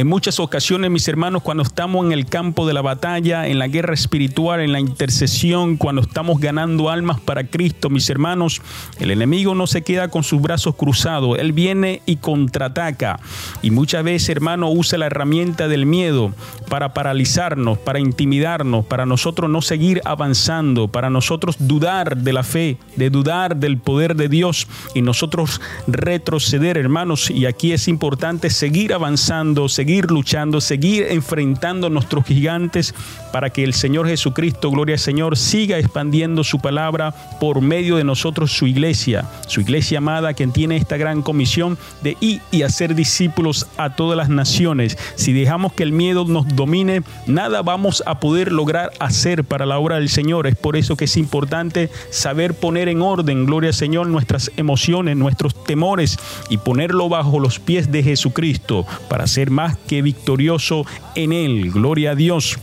En 0.00 0.06
muchas 0.06 0.40
ocasiones, 0.40 0.90
mis 0.90 1.06
hermanos, 1.08 1.42
cuando 1.42 1.62
estamos 1.62 2.06
en 2.06 2.12
el 2.12 2.24
campo 2.24 2.66
de 2.66 2.72
la 2.72 2.80
batalla, 2.80 3.46
en 3.46 3.58
la 3.58 3.68
guerra 3.68 3.92
espiritual, 3.92 4.60
en 4.60 4.72
la 4.72 4.80
intercesión, 4.80 5.76
cuando 5.76 6.00
estamos 6.00 6.40
ganando 6.40 6.88
almas 6.88 7.20
para 7.20 7.44
Cristo, 7.44 7.90
mis 7.90 8.08
hermanos, 8.08 8.62
el 8.98 9.10
enemigo 9.10 9.54
no 9.54 9.66
se 9.66 9.82
queda 9.82 10.08
con 10.08 10.22
sus 10.22 10.40
brazos 10.40 10.74
cruzados, 10.74 11.38
él 11.38 11.52
viene 11.52 12.00
y 12.06 12.16
contraataca. 12.16 13.20
Y 13.60 13.72
muchas 13.72 14.02
veces, 14.02 14.30
hermano, 14.30 14.70
usa 14.70 14.96
la 14.96 15.04
herramienta 15.04 15.68
del 15.68 15.84
miedo 15.84 16.32
para 16.70 16.94
paralizarnos, 16.94 17.76
para 17.76 18.00
intimidarnos, 18.00 18.86
para 18.86 19.04
nosotros 19.04 19.50
no 19.50 19.60
seguir 19.60 20.00
avanzando, 20.06 20.88
para 20.88 21.10
nosotros 21.10 21.56
dudar 21.58 22.16
de 22.16 22.32
la 22.32 22.42
fe, 22.42 22.78
de 22.96 23.10
dudar 23.10 23.56
del 23.56 23.76
poder 23.76 24.16
de 24.16 24.30
Dios 24.30 24.66
y 24.94 25.02
nosotros 25.02 25.60
retroceder, 25.86 26.78
hermanos. 26.78 27.30
Y 27.30 27.44
aquí 27.44 27.72
es 27.72 27.86
importante 27.86 28.48
seguir 28.48 28.94
avanzando, 28.94 29.68
seguir 29.68 29.89
seguir 29.90 30.08
luchando, 30.12 30.60
seguir 30.60 31.06
enfrentando 31.10 31.90
nuestros 31.90 32.24
gigantes 32.24 32.94
para 33.32 33.50
que 33.50 33.64
el 33.64 33.74
Señor 33.74 34.06
Jesucristo, 34.06 34.70
gloria 34.70 34.94
al 34.94 35.00
Señor, 35.00 35.36
siga 35.36 35.78
expandiendo 35.78 36.44
su 36.44 36.60
palabra 36.60 37.12
por 37.40 37.60
medio 37.60 37.96
de 37.96 38.04
nosotros, 38.04 38.52
su 38.52 38.68
iglesia, 38.68 39.28
su 39.48 39.60
iglesia 39.60 39.98
amada, 39.98 40.34
quien 40.34 40.52
tiene 40.52 40.76
esta 40.76 40.96
gran 40.96 41.22
comisión 41.22 41.76
de 42.02 42.16
ir 42.20 42.40
y 42.52 42.62
hacer 42.62 42.94
discípulos 42.94 43.66
a 43.78 43.96
todas 43.96 44.16
las 44.16 44.28
naciones. 44.28 44.96
Si 45.16 45.32
dejamos 45.32 45.72
que 45.72 45.82
el 45.82 45.90
miedo 45.90 46.24
nos 46.24 46.46
domine, 46.54 47.02
nada 47.26 47.62
vamos 47.62 48.04
a 48.06 48.20
poder 48.20 48.52
lograr 48.52 48.92
hacer 49.00 49.42
para 49.42 49.66
la 49.66 49.78
obra 49.78 49.96
del 49.96 50.08
Señor. 50.08 50.46
Es 50.46 50.54
por 50.54 50.76
eso 50.76 50.96
que 50.96 51.06
es 51.06 51.16
importante 51.16 51.90
saber 52.10 52.54
poner 52.54 52.88
en 52.88 53.02
orden, 53.02 53.44
gloria 53.44 53.70
al 53.70 53.74
Señor, 53.74 54.06
nuestras 54.06 54.52
emociones, 54.56 55.16
nuestros 55.16 55.64
temores 55.64 56.16
y 56.48 56.58
ponerlo 56.58 57.08
bajo 57.08 57.40
los 57.40 57.58
pies 57.58 57.90
de 57.90 58.04
Jesucristo 58.04 58.86
para 59.08 59.26
ser 59.26 59.50
más 59.50 59.79
que 59.88 60.02
victorioso 60.02 60.84
en 61.14 61.32
Él. 61.32 61.70
Gloria 61.70 62.12
a 62.12 62.14
Dios. 62.14 62.58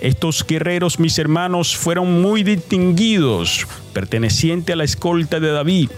Estos 0.00 0.46
guerreros, 0.46 0.98
mis 0.98 1.18
hermanos, 1.18 1.76
fueron 1.76 2.22
muy 2.22 2.42
distinguidos, 2.42 3.66
perteneciente 3.92 4.72
a 4.72 4.76
la 4.76 4.84
escolta 4.84 5.40
de 5.40 5.50
David. 5.52 5.90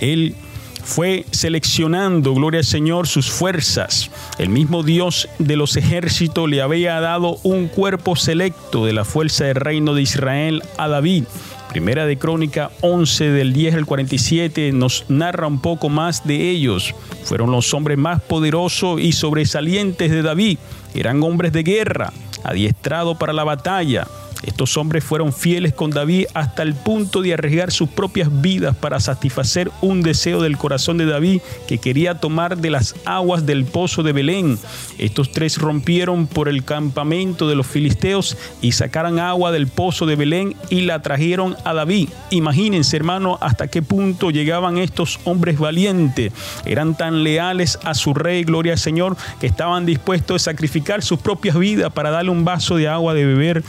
Él 0.00 0.36
fue 0.84 1.24
seleccionando, 1.30 2.34
gloria 2.34 2.58
al 2.58 2.64
Señor, 2.64 3.06
sus 3.06 3.30
fuerzas. 3.30 4.10
El 4.38 4.48
mismo 4.48 4.82
Dios 4.82 5.28
de 5.38 5.56
los 5.56 5.76
ejércitos 5.76 6.48
le 6.48 6.62
había 6.62 7.00
dado 7.00 7.38
un 7.42 7.68
cuerpo 7.68 8.16
selecto 8.16 8.84
de 8.84 8.92
la 8.92 9.04
fuerza 9.04 9.44
del 9.44 9.56
reino 9.56 9.94
de 9.94 10.02
Israel 10.02 10.62
a 10.78 10.88
David. 10.88 11.24
Primera 11.70 12.04
de 12.04 12.18
Crónica 12.18 12.72
11 12.80 13.30
del 13.30 13.52
10 13.52 13.76
al 13.76 13.86
47 13.86 14.72
nos 14.72 15.04
narra 15.08 15.46
un 15.46 15.60
poco 15.60 15.88
más 15.88 16.26
de 16.26 16.50
ellos. 16.50 16.92
Fueron 17.22 17.52
los 17.52 17.72
hombres 17.74 17.96
más 17.96 18.20
poderosos 18.20 19.00
y 19.00 19.12
sobresalientes 19.12 20.10
de 20.10 20.22
David. 20.22 20.58
Eran 20.94 21.22
hombres 21.22 21.52
de 21.52 21.62
guerra, 21.62 22.12
adiestrados 22.42 23.16
para 23.18 23.32
la 23.32 23.44
batalla. 23.44 24.08
Estos 24.42 24.76
hombres 24.76 25.04
fueron 25.04 25.32
fieles 25.32 25.74
con 25.74 25.90
David 25.90 26.26
hasta 26.34 26.62
el 26.62 26.74
punto 26.74 27.22
de 27.22 27.34
arriesgar 27.34 27.72
sus 27.72 27.88
propias 27.88 28.40
vidas 28.40 28.76
para 28.76 29.00
satisfacer 29.00 29.70
un 29.80 30.02
deseo 30.02 30.40
del 30.42 30.56
corazón 30.56 30.98
de 30.98 31.06
David 31.06 31.40
que 31.68 31.78
quería 31.78 32.16
tomar 32.16 32.58
de 32.58 32.70
las 32.70 32.94
aguas 33.04 33.46
del 33.46 33.64
pozo 33.64 34.02
de 34.02 34.12
Belén. 34.12 34.58
Estos 34.98 35.32
tres 35.32 35.58
rompieron 35.58 36.26
por 36.26 36.48
el 36.48 36.64
campamento 36.64 37.48
de 37.48 37.54
los 37.54 37.66
filisteos 37.66 38.36
y 38.60 38.72
sacaron 38.72 39.18
agua 39.18 39.52
del 39.52 39.66
pozo 39.66 40.06
de 40.06 40.16
Belén 40.16 40.56
y 40.70 40.82
la 40.82 41.02
trajeron 41.02 41.56
a 41.64 41.74
David. 41.74 42.08
Imagínense, 42.30 42.96
hermano, 42.96 43.38
hasta 43.40 43.68
qué 43.68 43.82
punto 43.82 44.30
llegaban 44.30 44.78
estos 44.78 45.20
hombres 45.24 45.58
valientes. 45.58 46.32
Eran 46.64 46.96
tan 46.96 47.24
leales 47.24 47.78
a 47.84 47.94
su 47.94 48.14
rey, 48.14 48.44
gloria 48.44 48.72
al 48.72 48.78
Señor, 48.78 49.16
que 49.40 49.46
estaban 49.46 49.86
dispuestos 49.86 50.42
a 50.42 50.50
sacrificar 50.50 51.02
sus 51.02 51.18
propias 51.18 51.58
vidas 51.58 51.92
para 51.92 52.10
darle 52.10 52.30
un 52.30 52.44
vaso 52.44 52.76
de 52.76 52.88
agua 52.88 53.14
de 53.14 53.26
beber 53.26 53.62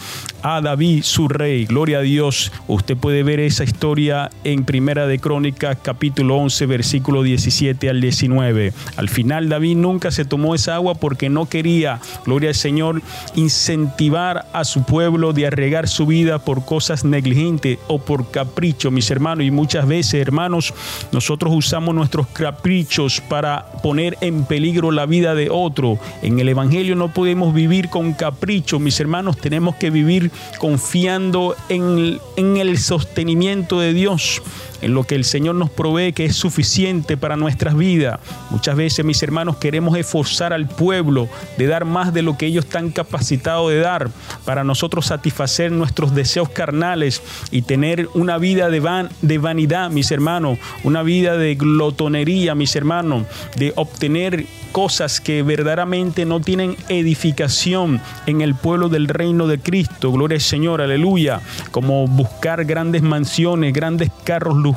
a 0.43 0.60
David, 0.61 1.03
su 1.03 1.27
rey. 1.27 1.65
Gloria 1.65 1.99
a 1.99 2.01
Dios. 2.01 2.51
Usted 2.67 2.95
puede 2.95 3.23
ver 3.23 3.39
esa 3.39 3.63
historia 3.63 4.29
en 4.43 4.63
Primera 4.63 5.07
de 5.07 5.19
Crónicas, 5.19 5.77
capítulo 5.81 6.37
11, 6.37 6.65
versículo 6.65 7.23
17 7.23 7.89
al 7.89 8.01
19. 8.01 8.73
Al 8.95 9.09
final 9.09 9.49
David 9.49 9.77
nunca 9.77 10.11
se 10.11 10.25
tomó 10.25 10.55
esa 10.55 10.75
agua 10.75 10.95
porque 10.95 11.29
no 11.29 11.47
quería, 11.47 11.99
gloria 12.25 12.49
al 12.49 12.55
Señor, 12.55 13.01
incentivar 13.35 14.45
a 14.53 14.63
su 14.63 14.83
pueblo 14.83 15.33
de 15.33 15.47
arregar 15.47 15.87
su 15.87 16.05
vida 16.05 16.39
por 16.39 16.65
cosas 16.65 17.03
negligentes 17.03 17.79
o 17.87 17.99
por 17.99 18.31
capricho, 18.31 18.91
mis 18.91 19.09
hermanos. 19.11 19.45
Y 19.45 19.51
muchas 19.51 19.87
veces, 19.87 20.21
hermanos, 20.21 20.73
nosotros 21.11 21.53
usamos 21.53 21.93
nuestros 21.95 22.27
caprichos 22.27 23.21
para 23.21 23.65
poner 23.83 24.17
en 24.21 24.45
peligro 24.45 24.91
la 24.91 25.05
vida 25.05 25.35
de 25.35 25.49
otro. 25.49 25.97
En 26.21 26.39
el 26.39 26.49
Evangelio 26.49 26.95
no 26.95 27.13
podemos 27.13 27.53
vivir 27.53 27.89
con 27.89 28.13
capricho, 28.13 28.79
mis 28.79 28.99
hermanos, 28.99 29.37
tenemos 29.37 29.75
que 29.75 29.89
vivir 29.89 30.31
confiando 30.57 31.55
en, 31.69 32.19
en 32.35 32.57
el 32.57 32.77
sostenimiento 32.77 33.79
de 33.79 33.93
Dios 33.93 34.41
en 34.81 34.93
lo 34.93 35.03
que 35.03 35.15
el 35.15 35.25
Señor 35.25 35.55
nos 35.55 35.69
provee 35.69 36.13
que 36.13 36.25
es 36.25 36.35
suficiente 36.35 37.17
para 37.17 37.35
nuestras 37.35 37.75
vidas. 37.75 38.19
Muchas 38.49 38.75
veces, 38.75 39.05
mis 39.05 39.21
hermanos, 39.23 39.57
queremos 39.57 39.97
esforzar 39.97 40.53
al 40.53 40.67
pueblo 40.67 41.27
de 41.57 41.67
dar 41.67 41.85
más 41.85 42.13
de 42.13 42.21
lo 42.21 42.37
que 42.37 42.47
ellos 42.47 42.65
están 42.65 42.91
capacitados 42.91 43.71
de 43.71 43.79
dar 43.79 44.09
para 44.45 44.63
nosotros 44.63 45.05
satisfacer 45.07 45.71
nuestros 45.71 46.15
deseos 46.15 46.49
carnales 46.49 47.21
y 47.51 47.63
tener 47.63 48.07
una 48.13 48.37
vida 48.37 48.69
de, 48.69 48.79
van, 48.79 49.09
de 49.21 49.37
vanidad, 49.37 49.89
mis 49.89 50.11
hermanos, 50.11 50.57
una 50.83 51.03
vida 51.03 51.37
de 51.37 51.55
glotonería, 51.55 52.55
mis 52.55 52.75
hermanos, 52.75 53.25
de 53.57 53.73
obtener 53.75 54.45
cosas 54.71 55.19
que 55.19 55.43
verdaderamente 55.43 56.25
no 56.25 56.39
tienen 56.39 56.77
edificación 56.89 58.01
en 58.25 58.41
el 58.41 58.55
pueblo 58.55 58.89
del 58.89 59.07
reino 59.07 59.47
de 59.47 59.59
Cristo. 59.59 60.11
Gloria 60.11 60.35
al 60.35 60.41
Señor, 60.41 60.81
aleluya. 60.81 61.41
Como 61.71 62.07
buscar 62.07 62.63
grandes 62.65 63.01
mansiones, 63.01 63.73
grandes 63.73 64.09
carros 64.23 64.55
lujosos, 64.55 64.70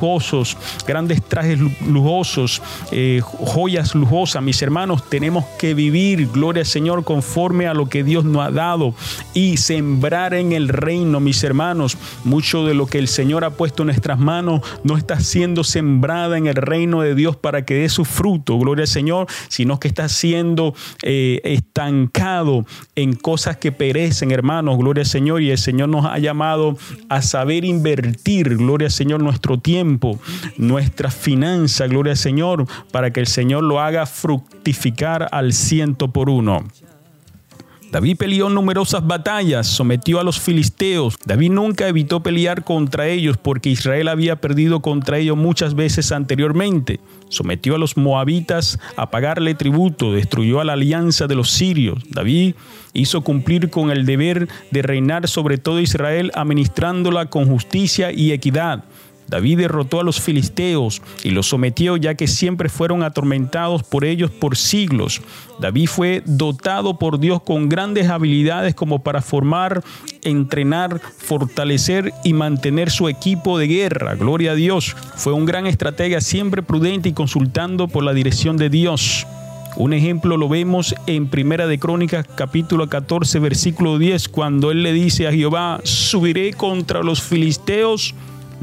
grandes 0.87 1.23
trajes 1.23 1.59
lujosos, 1.87 2.63
eh, 2.91 3.21
joyas 3.23 3.95
lujosas. 3.95 4.43
Mis 4.43 4.61
hermanos, 4.63 5.09
tenemos 5.09 5.45
que 5.59 5.75
vivir, 5.75 6.29
gloria 6.31 6.63
al 6.63 6.67
Señor, 6.67 7.05
conforme 7.05 7.67
a 7.67 7.75
lo 7.75 7.89
que 7.89 8.05
Dios 8.05 8.25
nos 8.25 8.47
ha 8.47 8.51
dado 8.51 8.95
y 9.35 9.57
sembrar 9.57 10.35
en 10.35 10.53
el 10.53 10.69
reino, 10.69 11.21
mis 11.21 11.43
hermanos. 11.45 11.97
Mucho 12.25 12.65
de 12.65 12.75
lo 12.75 12.87
que 12.87 12.99
el 12.99 13.09
Señor 13.09 13.45
ha 13.45 13.51
puesto 13.51 13.83
en 13.83 13.89
nuestras 13.89 14.19
manos 14.19 14.61
no 14.83 14.97
está 14.97 15.21
siendo 15.21 15.65
sembrada 15.65 16.39
en 16.39 16.47
el 16.47 16.55
reino 16.55 17.03
de 17.03 17.15
Dios 17.15 17.37
para 17.37 17.65
que 17.65 17.75
dé 17.75 17.89
su 17.89 18.05
fruto, 18.05 18.59
gloria 18.59 18.83
al 18.83 18.89
Señor, 18.89 19.27
sino 19.49 19.79
que 19.81 19.89
está 19.89 20.09
siendo 20.09 20.75
eh, 21.03 21.41
estancado 21.45 22.65
en 22.95 23.15
cosas 23.15 23.57
que 23.57 23.73
perecen, 23.73 24.31
hermanos, 24.31 24.79
gloria 24.79 25.03
al 25.03 25.09
Señor. 25.09 25.43
Y 25.43 25.51
el 25.51 25.59
Señor 25.59 25.89
nos 25.89 26.07
ha 26.07 26.19
llamado 26.19 26.77
a 27.09 27.23
saber 27.23 27.65
invertir, 27.65 28.57
gloria 28.57 28.87
al 28.87 28.93
Señor, 28.93 29.23
nuestro 29.23 29.59
tiempo, 29.59 29.84
nuestra 30.57 31.11
finanza, 31.11 31.87
gloria 31.87 32.13
al 32.13 32.19
Señor, 32.19 32.67
para 32.91 33.13
que 33.13 33.21
el 33.21 33.27
Señor 33.27 33.63
lo 33.63 33.81
haga 33.81 34.07
fructificar 34.07 35.29
al 35.31 35.53
ciento 35.53 36.13
por 36.13 36.29
uno. 36.31 36.65
David 37.95 38.17
peleó 38.17 38.51
numerosas 38.51 39.07
batallas, 39.07 39.69
sometió 39.69 40.19
a 40.19 40.25
los 40.25 40.41
filisteos. 40.41 41.15
David 41.25 41.53
nunca 41.53 41.87
evitó 41.87 42.25
pelear 42.25 42.65
contra 42.65 43.07
ellos 43.07 43.37
porque 43.37 43.71
Israel 43.71 44.09
había 44.09 44.35
perdido 44.35 44.81
contra 44.81 45.19
ellos 45.19 45.37
muchas 45.37 45.77
veces 45.77 46.11
anteriormente. 46.11 46.99
Sometió 47.29 47.77
a 47.77 47.79
los 47.79 47.97
moabitas 47.97 48.81
a 48.97 49.11
pagarle 49.11 49.55
tributo, 49.55 50.13
destruyó 50.13 50.61
a 50.61 50.65
la 50.65 50.73
alianza 50.73 51.29
de 51.29 51.37
los 51.37 51.53
sirios. 51.53 52.03
David 52.11 52.57
hizo 52.95 53.21
cumplir 53.21 53.71
con 53.71 53.93
el 53.93 54.07
deber 54.07 54.49
de 54.73 54.83
reinar 54.83 55.29
sobre 55.29 55.57
todo 55.57 55.79
Israel, 55.79 56.33
administrándola 56.35 57.27
con 57.27 57.47
justicia 57.47 58.11
y 58.11 58.33
equidad. 58.33 58.83
David 59.29 59.59
derrotó 59.59 60.01
a 60.01 60.05
los 60.05 60.21
filisteos 60.21 61.03
y 61.23 61.31
los 61.31 61.47
sometió 61.47 61.97
ya 61.97 62.15
que 62.15 62.27
siempre 62.27 62.69
fueron 62.69 63.03
atormentados 63.03 63.83
por 63.83 64.05
ellos 64.05 64.31
por 64.31 64.57
siglos. 64.57 65.23
David 65.61 65.89
fue 65.89 66.23
dotado 66.27 66.99
por 66.99 67.19
Dios 67.19 67.43
con 67.43 67.69
grandes 67.69 68.09
habilidades 68.09 68.75
como 68.75 69.03
para 69.03 69.23
formar, 69.23 69.83
entrenar, 70.23 71.01
fortalecer 71.19 72.13
y 72.25 72.33
mantener 72.33 72.91
su 72.91 73.09
equipo 73.09 73.59
de 73.59 73.69
guerra. 73.69 74.15
Gloria 74.15 74.53
a 74.53 74.55
Dios. 74.55 74.97
Fue 75.17 75.33
un 75.33 75.47
gran 75.47 75.67
estratega, 75.67 76.21
siempre 76.21 76.63
prudente 76.63 77.09
y 77.09 77.13
consultando 77.13 77.89
por 77.89 78.05
la 78.05 78.13
dirección 78.13 78.57
de 78.57 78.71
Dios. 78.71 79.27
Un 79.77 79.93
ejemplo 79.93 80.37
lo 80.37 80.49
vemos 80.49 80.95
en 81.09 81.27
Primera 81.27 81.67
de 81.67 81.81
Crónicas 81.81 82.25
capítulo 82.37 82.89
14 82.89 83.41
versículo 83.41 83.99
10 83.99 84.29
cuando 84.29 84.71
él 84.71 84.85
le 84.85 84.93
dice 84.93 85.27
a 85.27 85.33
Jehová, 85.33 85.81
subiré 85.83 86.53
contra 86.53 87.03
los 87.03 87.21
filisteos 87.21 88.15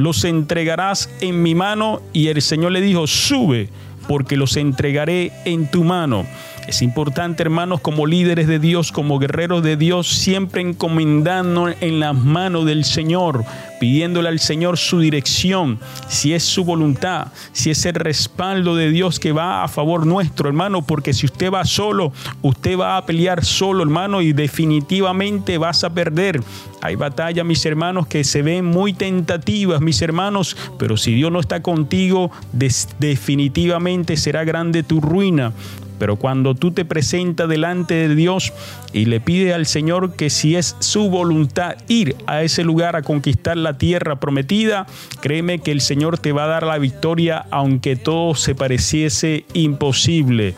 los 0.02 0.24
entregarás 0.24 1.10
en 1.22 1.42
mi 1.42 1.56
mano. 1.56 2.02
Y 2.14 2.28
el 2.28 2.42
Señor 2.42 2.72
le 2.72 2.82
dijo, 2.82 3.08
sube, 3.08 3.70
porque 4.08 4.36
los 4.36 4.58
entregaré 4.58 5.32
en 5.46 5.70
tu 5.70 5.84
mano. 5.84 6.26
Es 6.68 6.82
importante, 6.82 7.44
hermanos, 7.44 7.82
como 7.82 8.06
líderes 8.06 8.48
de 8.48 8.60
Dios, 8.60 8.92
como 8.92 9.20
guerreros 9.20 9.64
de 9.64 9.78
Dios, 9.78 10.08
siempre 10.08 10.62
encomendando 10.62 11.70
en 11.70 12.00
las 12.00 12.16
manos 12.16 12.66
del 12.66 12.86
Señor, 12.86 13.44
pidiéndole 13.80 14.30
al 14.30 14.40
Señor 14.40 14.78
su 14.78 15.00
dirección, 15.00 15.80
si 16.08 16.34
es 16.34 16.44
su 16.44 16.64
voluntad, 16.64 17.28
si 17.52 17.72
es 17.72 17.84
el 17.86 17.96
respaldo 17.96 18.76
de 18.76 18.92
Dios 18.92 19.20
que 19.20 19.32
va 19.32 19.64
a 19.64 19.68
favor 19.68 20.06
nuestro, 20.06 20.48
hermano, 20.48 20.84
porque 20.84 21.14
si 21.14 21.26
usted 21.26 21.52
va 21.52 21.66
solo, 21.66 22.14
usted 22.44 22.78
va 22.78 22.96
a 22.96 23.06
pelear 23.06 23.44
solo, 23.44 23.82
hermano, 23.82 24.22
y 24.22 24.34
definitivamente 24.34 25.58
vas 25.58 25.84
a 25.84 25.90
perder. 25.90 26.42
Hay 26.82 26.96
batallas, 26.96 27.46
mis 27.46 27.66
hermanos, 27.66 28.08
que 28.08 28.24
se 28.24 28.44
ven 28.44 28.66
muy 28.66 28.94
tentativas, 28.94 29.82
mis 29.82 30.02
hermanos, 30.02 30.56
pero 30.78 30.96
si 30.96 31.14
Dios 31.14 31.32
no 31.32 31.40
está 31.40 31.62
contigo, 31.62 32.32
definitivamente 32.54 34.16
será 34.16 34.44
grande 34.44 34.84
tu 34.84 35.02
ruina. 35.02 35.54
Pero 36.02 36.16
cuando 36.16 36.56
tú 36.56 36.72
te 36.72 36.84
presentas 36.84 37.48
delante 37.48 37.94
de 37.94 38.16
Dios 38.16 38.54
y 38.92 39.06
le 39.06 39.20
pides 39.20 39.54
al 39.54 39.68
Señor 39.68 40.16
que 40.16 40.32
si 40.32 40.56
es 40.56 40.76
su 40.80 41.12
voluntad 41.12 41.76
ir 41.90 42.16
a 42.26 42.42
ese 42.42 42.64
lugar 42.64 42.96
a 42.96 43.04
conquistar 43.04 43.56
la 43.56 43.78
tierra 43.78 44.20
prometida, 44.20 44.88
créeme 45.20 45.60
que 45.60 45.72
el 45.72 45.80
Señor 45.80 46.18
te 46.18 46.32
va 46.32 46.46
a 46.46 46.48
dar 46.48 46.66
la 46.66 46.80
victoria 46.80 47.46
aunque 47.52 47.98
todo 47.98 48.34
se 48.34 48.56
pareciese 48.56 49.46
imposible. 49.54 50.56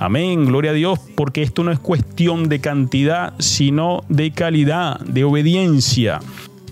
Amén, 0.00 0.46
gloria 0.46 0.72
a 0.72 0.74
Dios, 0.74 0.98
porque 1.14 1.42
esto 1.42 1.62
no 1.62 1.70
es 1.70 1.78
cuestión 1.78 2.48
de 2.48 2.60
cantidad, 2.60 3.34
sino 3.38 4.02
de 4.08 4.32
calidad, 4.32 4.98
de 5.02 5.22
obediencia. 5.22 6.18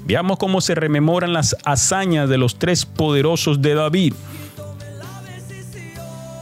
Veamos 0.07 0.39
cómo 0.39 0.61
se 0.61 0.75
rememoran 0.75 1.33
las 1.33 1.55
hazañas 1.65 2.29
de 2.29 2.37
los 2.37 2.59
tres 2.59 2.85
poderosos 2.85 3.63
de 3.63 3.75
David. 3.75 4.15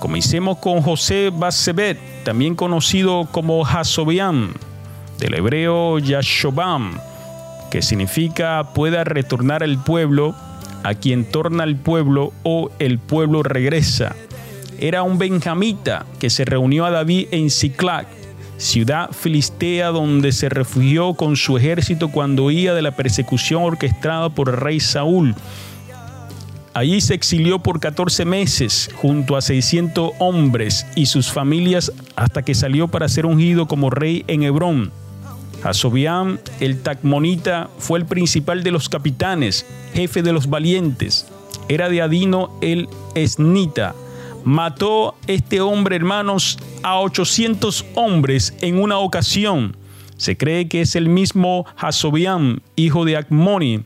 Comencemos 0.01 0.59
con 0.59 0.81
José 0.81 1.31
Basebet, 1.35 1.99
también 2.25 2.55
conocido 2.55 3.27
como 3.33 3.67
Hasobiam, 3.67 4.55
del 5.19 5.35
hebreo 5.35 5.99
Yashobam, 5.99 7.01
que 7.71 7.83
significa 7.83 8.73
pueda 8.75 9.03
retornar 9.03 9.65
el 9.65 9.77
pueblo, 9.79 10.37
a 10.85 10.95
quien 10.95 11.25
torna 11.25 11.65
el 11.65 11.75
pueblo 11.75 12.33
o 12.45 12.71
el 12.79 13.01
pueblo 13.01 13.43
regresa. 13.43 14.15
Era 14.79 15.03
un 15.03 15.19
benjamita 15.19 16.07
que 16.21 16.31
se 16.31 16.45
reunió 16.45 16.85
a 16.85 16.91
David 16.91 17.27
en 17.33 17.51
Ciclac, 17.51 18.07
ciudad 18.57 19.11
filistea 19.11 19.89
donde 19.89 20.31
se 20.31 20.49
refugió 20.49 21.15
con 21.15 21.35
su 21.35 21.57
ejército 21.57 22.09
cuando 22.09 22.45
huía 22.45 22.73
de 22.73 22.83
la 22.83 22.93
persecución 22.93 23.65
orquestada 23.65 24.29
por 24.29 24.49
el 24.49 24.57
rey 24.57 24.79
Saúl 24.79 25.35
Allí 26.75 27.01
se 27.01 27.15
exilió 27.15 27.59
por 27.59 27.81
14 27.81 28.25
meses 28.25 28.91
junto 28.97 29.37
a 29.37 29.43
600 29.43 30.13
hombres 30.19 30.87
y 30.95 31.07
sus 31.07 31.33
familias 31.33 31.93
hasta 32.15 32.43
que 32.43 32.55
salió 32.55 32.89
para 32.89 33.09
ser 33.09 33.27
ungido 33.27 33.67
como 33.67 33.91
rey 33.91 34.25
en 34.29 34.43
Hebrón. 34.43 34.93
Jasobiam, 35.63 36.39
el 36.61 36.81
Tacmonita, 36.83 37.69
fue 37.79 37.99
el 37.99 38.07
principal 38.07 38.63
de 38.63 38.71
los 38.71 38.89
capitanes, 38.89 39.67
jefe 39.93 40.23
de 40.23 40.33
los 40.33 40.49
valientes. 40.49 41.27
Era 41.69 41.89
de 41.89 42.01
Adino 42.01 42.57
el 42.61 42.89
Esnita. 43.15 43.95
Mató 44.45 45.17
este 45.27 45.61
hombre, 45.61 45.97
hermanos, 45.97 46.59
a 46.83 47.01
800 47.01 47.87
hombres 47.95 48.55
en 48.61 48.81
una 48.81 48.99
ocasión. 48.99 49.77
Se 50.17 50.37
cree 50.37 50.69
que 50.69 50.83
es 50.83 50.95
el 50.95 51.09
mismo 51.09 51.67
Jasobiam, 51.77 52.61
hijo 52.77 53.05
de 53.05 53.17
Acmoni, 53.17 53.85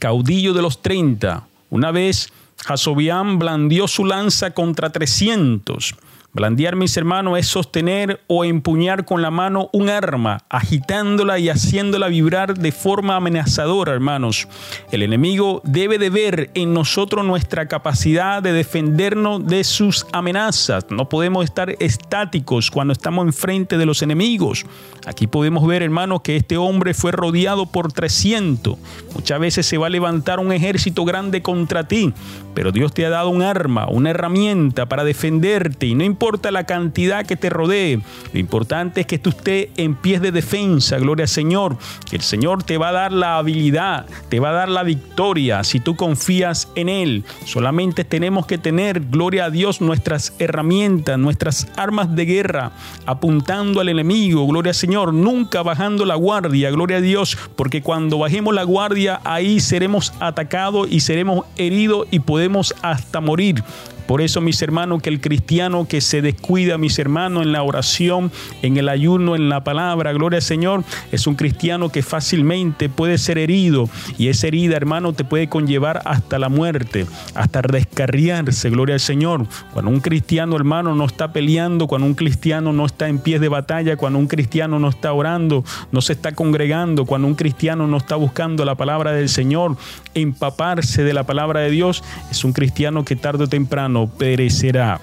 caudillo 0.00 0.54
de 0.54 0.62
los 0.62 0.82
30 0.82 1.46
una 1.72 1.90
vez 1.90 2.30
Jasobián 2.66 3.38
blandió 3.38 3.88
su 3.88 4.04
lanza 4.04 4.50
contra 4.50 4.92
300 4.92 5.94
Blandear, 6.34 6.76
mis 6.76 6.96
hermanos, 6.96 7.38
es 7.38 7.46
sostener 7.46 8.22
o 8.26 8.46
empuñar 8.46 9.04
con 9.04 9.20
la 9.20 9.30
mano 9.30 9.68
un 9.74 9.90
arma, 9.90 10.38
agitándola 10.48 11.38
y 11.38 11.50
haciéndola 11.50 12.08
vibrar 12.08 12.56
de 12.56 12.72
forma 12.72 13.16
amenazadora, 13.16 13.92
hermanos. 13.92 14.48
El 14.90 15.02
enemigo 15.02 15.60
debe 15.62 15.98
de 15.98 16.08
ver 16.08 16.50
en 16.54 16.72
nosotros 16.72 17.26
nuestra 17.26 17.68
capacidad 17.68 18.42
de 18.42 18.54
defendernos 18.54 19.46
de 19.46 19.62
sus 19.62 20.06
amenazas. 20.10 20.86
No 20.88 21.06
podemos 21.06 21.44
estar 21.44 21.76
estáticos 21.80 22.70
cuando 22.70 22.94
estamos 22.94 23.26
enfrente 23.26 23.76
de 23.76 23.84
los 23.84 24.00
enemigos. 24.00 24.64
Aquí 25.04 25.26
podemos 25.26 25.66
ver, 25.66 25.82
hermanos, 25.82 26.22
que 26.22 26.36
este 26.36 26.56
hombre 26.56 26.94
fue 26.94 27.12
rodeado 27.12 27.66
por 27.66 27.92
300. 27.92 28.78
Muchas 29.14 29.38
veces 29.38 29.66
se 29.66 29.76
va 29.76 29.88
a 29.88 29.90
levantar 29.90 30.40
un 30.40 30.50
ejército 30.50 31.04
grande 31.04 31.42
contra 31.42 31.86
ti, 31.86 32.14
pero 32.54 32.72
Dios 32.72 32.94
te 32.94 33.04
ha 33.04 33.10
dado 33.10 33.28
un 33.28 33.42
arma, 33.42 33.86
una 33.88 34.10
herramienta 34.10 34.86
para 34.86 35.04
defenderte 35.04 35.86
y 35.86 35.94
no 35.94 36.04
importa 36.04 36.21
importa 36.22 36.52
la 36.52 36.62
cantidad 36.62 37.26
que 37.26 37.34
te 37.34 37.50
rodee, 37.50 38.00
lo 38.32 38.38
importante 38.38 39.00
es 39.00 39.08
que 39.08 39.18
tú 39.18 39.30
estés 39.30 39.70
en 39.76 39.96
pies 39.96 40.22
de 40.22 40.30
defensa, 40.30 40.96
gloria 40.98 41.24
al 41.24 41.28
Señor, 41.28 41.76
que 42.08 42.14
el 42.14 42.22
Señor 42.22 42.62
te 42.62 42.78
va 42.78 42.90
a 42.90 42.92
dar 42.92 43.12
la 43.12 43.38
habilidad, 43.38 44.06
te 44.28 44.38
va 44.38 44.50
a 44.50 44.52
dar 44.52 44.68
la 44.68 44.84
victoria 44.84 45.64
si 45.64 45.80
tú 45.80 45.96
confías 45.96 46.68
en 46.76 46.88
Él. 46.88 47.24
Solamente 47.44 48.04
tenemos 48.04 48.46
que 48.46 48.56
tener, 48.56 49.00
gloria 49.00 49.46
a 49.46 49.50
Dios, 49.50 49.80
nuestras 49.80 50.32
herramientas, 50.38 51.18
nuestras 51.18 51.66
armas 51.74 52.14
de 52.14 52.24
guerra, 52.24 52.70
apuntando 53.04 53.80
al 53.80 53.88
enemigo, 53.88 54.46
gloria 54.46 54.70
al 54.70 54.76
Señor, 54.76 55.12
nunca 55.12 55.62
bajando 55.62 56.04
la 56.04 56.14
guardia, 56.14 56.70
gloria 56.70 56.98
a 56.98 57.00
Dios, 57.00 57.36
porque 57.56 57.82
cuando 57.82 58.18
bajemos 58.18 58.54
la 58.54 58.62
guardia, 58.62 59.20
ahí 59.24 59.58
seremos 59.58 60.14
atacados 60.20 60.86
y 60.88 61.00
seremos 61.00 61.46
heridos 61.56 62.06
y 62.12 62.20
podemos 62.20 62.76
hasta 62.80 63.20
morir. 63.20 63.64
Por 64.12 64.20
eso, 64.20 64.42
mis 64.42 64.60
hermanos, 64.60 65.00
que 65.00 65.08
el 65.08 65.22
cristiano 65.22 65.88
que 65.88 66.02
se 66.02 66.20
descuida, 66.20 66.76
mis 66.76 66.98
hermanos, 66.98 67.44
en 67.44 67.52
la 67.52 67.62
oración, 67.62 68.30
en 68.60 68.76
el 68.76 68.90
ayuno, 68.90 69.36
en 69.36 69.48
la 69.48 69.64
palabra, 69.64 70.12
gloria 70.12 70.36
al 70.36 70.42
Señor, 70.42 70.84
es 71.12 71.26
un 71.26 71.34
cristiano 71.34 71.88
que 71.88 72.02
fácilmente 72.02 72.90
puede 72.90 73.16
ser 73.16 73.38
herido 73.38 73.88
y 74.18 74.28
esa 74.28 74.48
herida, 74.48 74.76
hermano, 74.76 75.14
te 75.14 75.24
puede 75.24 75.48
conllevar 75.48 76.02
hasta 76.04 76.38
la 76.38 76.50
muerte, 76.50 77.06
hasta 77.34 77.62
descarriarse, 77.62 78.68
gloria 78.68 78.96
al 78.96 79.00
Señor. 79.00 79.46
Cuando 79.72 79.90
un 79.90 80.00
cristiano, 80.00 80.56
hermano, 80.56 80.94
no 80.94 81.06
está 81.06 81.32
peleando, 81.32 81.86
cuando 81.86 82.06
un 82.06 82.14
cristiano 82.14 82.74
no 82.74 82.84
está 82.84 83.08
en 83.08 83.18
pies 83.18 83.40
de 83.40 83.48
batalla, 83.48 83.96
cuando 83.96 84.18
un 84.18 84.26
cristiano 84.26 84.78
no 84.78 84.90
está 84.90 85.14
orando, 85.14 85.64
no 85.90 86.02
se 86.02 86.12
está 86.12 86.32
congregando, 86.32 87.06
cuando 87.06 87.28
un 87.28 87.34
cristiano 87.34 87.86
no 87.86 87.96
está 87.96 88.16
buscando 88.16 88.66
la 88.66 88.74
palabra 88.74 89.12
del 89.12 89.30
Señor, 89.30 89.78
empaparse 90.12 91.02
de 91.02 91.14
la 91.14 91.24
palabra 91.24 91.60
de 91.60 91.70
Dios, 91.70 92.04
es 92.30 92.44
un 92.44 92.52
cristiano 92.52 93.06
que 93.06 93.16
tarde 93.16 93.44
o 93.44 93.48
temprano 93.48 94.01
perecerá. 94.06 95.00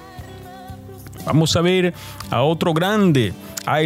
Vamos 1.25 1.55
a 1.55 1.61
ver 1.61 1.93
a 2.29 2.41
otro 2.43 2.73
grande, 2.73 3.33
a 3.65 3.81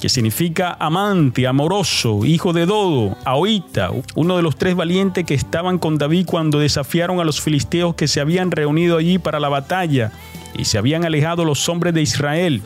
que 0.00 0.08
significa 0.08 0.76
amante, 0.80 1.46
amoroso, 1.46 2.24
hijo 2.24 2.54
de 2.54 2.64
Dodo, 2.64 3.16
Ahorita, 3.24 3.90
uno 4.14 4.36
de 4.36 4.42
los 4.42 4.56
tres 4.56 4.74
valientes 4.74 5.24
que 5.26 5.34
estaban 5.34 5.78
con 5.78 5.98
David 5.98 6.26
cuando 6.26 6.58
desafiaron 6.58 7.20
a 7.20 7.24
los 7.24 7.40
filisteos 7.40 7.94
que 7.94 8.08
se 8.08 8.20
habían 8.20 8.50
reunido 8.50 8.96
allí 8.96 9.18
para 9.18 9.38
la 9.38 9.50
batalla 9.50 10.10
y 10.56 10.64
se 10.64 10.78
habían 10.78 11.04
alejado 11.04 11.44
los 11.44 11.68
hombres 11.68 11.92
de 11.92 12.02
Israel. 12.02 12.62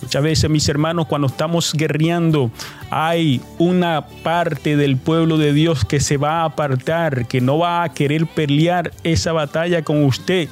Muchas 0.00 0.22
veces, 0.22 0.50
mis 0.50 0.68
hermanos, 0.68 1.06
cuando 1.06 1.26
estamos 1.26 1.72
guerreando, 1.72 2.50
hay 2.90 3.40
una 3.58 4.06
parte 4.22 4.76
del 4.76 4.96
pueblo 4.96 5.38
de 5.38 5.52
Dios 5.52 5.84
que 5.84 6.00
se 6.00 6.16
va 6.16 6.42
a 6.42 6.44
apartar, 6.44 7.26
que 7.26 7.40
no 7.40 7.58
va 7.58 7.82
a 7.82 7.92
querer 7.92 8.26
pelear 8.26 8.92
esa 9.02 9.32
batalla 9.32 9.82
con 9.82 10.04
usted. 10.04 10.48